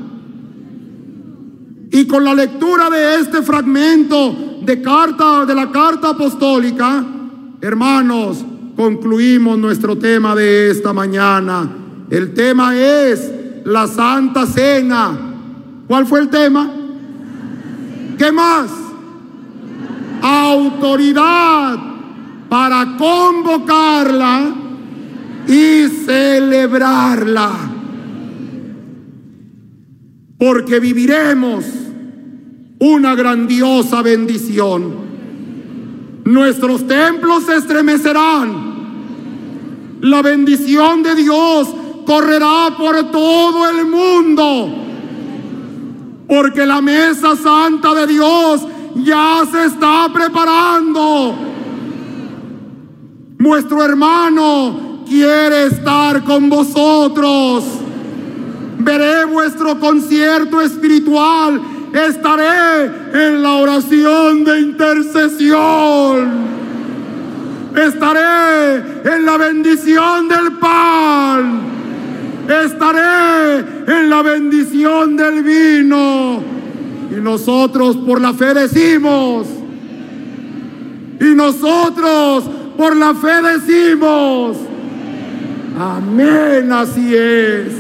Y 1.92 2.06
con 2.06 2.24
la 2.24 2.34
lectura 2.34 2.90
de 2.90 3.16
este 3.16 3.42
fragmento 3.42 4.60
de 4.62 4.82
carta 4.82 5.46
de 5.46 5.56
la 5.56 5.72
carta 5.72 6.10
apostólica, 6.10 7.04
hermanos, 7.62 8.46
concluimos 8.76 9.58
nuestro 9.58 9.98
tema 9.98 10.36
de 10.36 10.70
esta 10.72 10.94
mañana. 10.94 11.70
El 12.10 12.34
tema 12.34 12.78
es 12.78 13.32
la 13.66 13.88
Santa 13.88 14.46
Cena. 14.46 15.18
¿Cuál 15.88 16.06
fue 16.06 16.20
el 16.20 16.30
tema? 16.30 16.72
¿Qué 18.18 18.32
más? 18.32 18.70
Autoridad 20.22 21.78
para 22.50 22.98
convocarla 22.98 24.54
y 25.48 25.88
celebrarla. 26.06 27.69
Porque 30.40 30.80
viviremos 30.80 31.66
una 32.80 33.14
grandiosa 33.14 34.02
bendición. 34.02 35.10
Nuestros 36.24 36.88
templos 36.88 37.44
se 37.44 37.58
estremecerán. 37.58 38.70
La 40.02 40.22
bendición 40.22 41.04
de 41.04 41.16
Dios 41.16 41.68
correrá 42.06 42.74
por 42.78 43.12
todo 43.12 43.70
el 43.70 43.86
mundo. 43.86 44.76
Porque 46.28 46.66
la 46.66 46.82
mesa 46.82 47.36
santa 47.36 47.94
de 47.94 48.08
Dios 48.08 48.62
ya 48.96 49.42
se 49.52 49.66
está 49.66 50.10
preparando. 50.14 51.36
Nuestro 53.40 53.84
hermano 53.84 55.04
quiere 55.08 55.66
estar 55.66 56.24
con 56.24 56.50
vosotros. 56.50 57.66
Veré 58.80 59.26
vuestro 59.26 59.80
concierto 59.80 60.62
espiritual. 60.62 61.62
Estaré 61.94 62.86
en 63.14 63.42
la 63.42 63.56
oración 63.56 64.44
de 64.44 64.60
intercesión. 64.62 66.50
Estaré 67.76 68.78
en 69.04 69.26
la 69.26 69.38
bendición 69.38 70.28
del 70.28 70.54
pan. 70.60 71.62
Estaré 72.48 73.60
en 73.86 74.10
la 74.10 74.22
bendición 74.22 75.18
del 75.18 75.44
vino. 75.44 76.42
Y 77.12 77.22
nosotros 77.22 77.98
por 77.98 78.22
la 78.22 78.34
fe 78.34 78.54
decimos. 78.54 79.48
Y 81.20 81.36
nosotros 81.36 82.46
por 82.78 82.96
la 82.96 83.14
fe 83.14 83.42
decimos. 83.42 84.58
Amén, 85.78 86.72
así 86.72 87.14
es. 87.14 87.79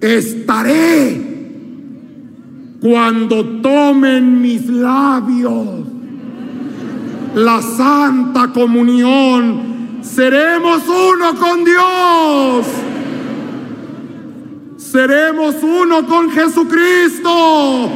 Estaré 0.00 1.28
cuando 2.80 3.44
tomen 3.60 4.40
mis 4.40 4.66
labios 4.66 5.86
la 7.34 7.60
santa 7.62 8.52
comunión. 8.52 9.98
Seremos 10.02 10.82
uno 10.86 11.34
con 11.38 11.64
Dios. 11.64 12.66
Seremos 14.76 15.56
uno 15.62 16.06
con 16.06 16.30
Jesucristo. 16.30 17.90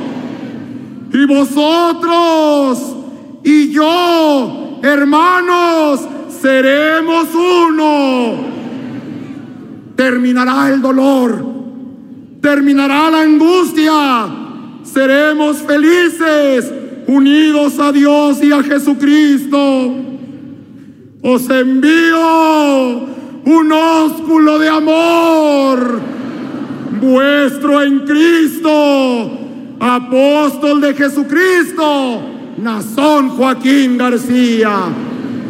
Y 1.12 1.26
vosotros 1.26 2.96
y 3.44 3.70
yo, 3.70 4.78
hermanos, 4.82 6.00
seremos 6.40 7.28
uno. 7.34 8.34
Terminará 9.96 10.68
el 10.68 10.80
dolor. 10.80 11.51
Terminará 12.43 13.09
la 13.09 13.22
angustia. 13.22 14.26
Seremos 14.82 15.59
felices 15.59 16.70
unidos 17.07 17.78
a 17.78 17.93
Dios 17.93 18.43
y 18.43 18.53
a 18.53 18.62
Jesucristo. 18.64 19.95
Os 21.22 21.49
envío 21.49 23.07
un 23.45 23.72
ósculo 23.72 24.59
de 24.59 24.68
amor, 24.68 26.01
vuestro 27.01 27.80
en 27.80 28.01
Cristo, 28.01 29.30
apóstol 29.78 30.80
de 30.80 30.95
Jesucristo, 30.95 32.22
Nazón 32.59 33.30
Joaquín 33.30 33.97
García, 33.97 34.80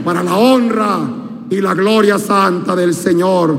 para 0.05 0.22
la 0.22 0.36
honra 0.36 1.09
y 1.49 1.59
la 1.62 1.72
gloria 1.72 2.18
santa 2.18 2.76
del 2.76 2.93
Señor. 2.93 3.59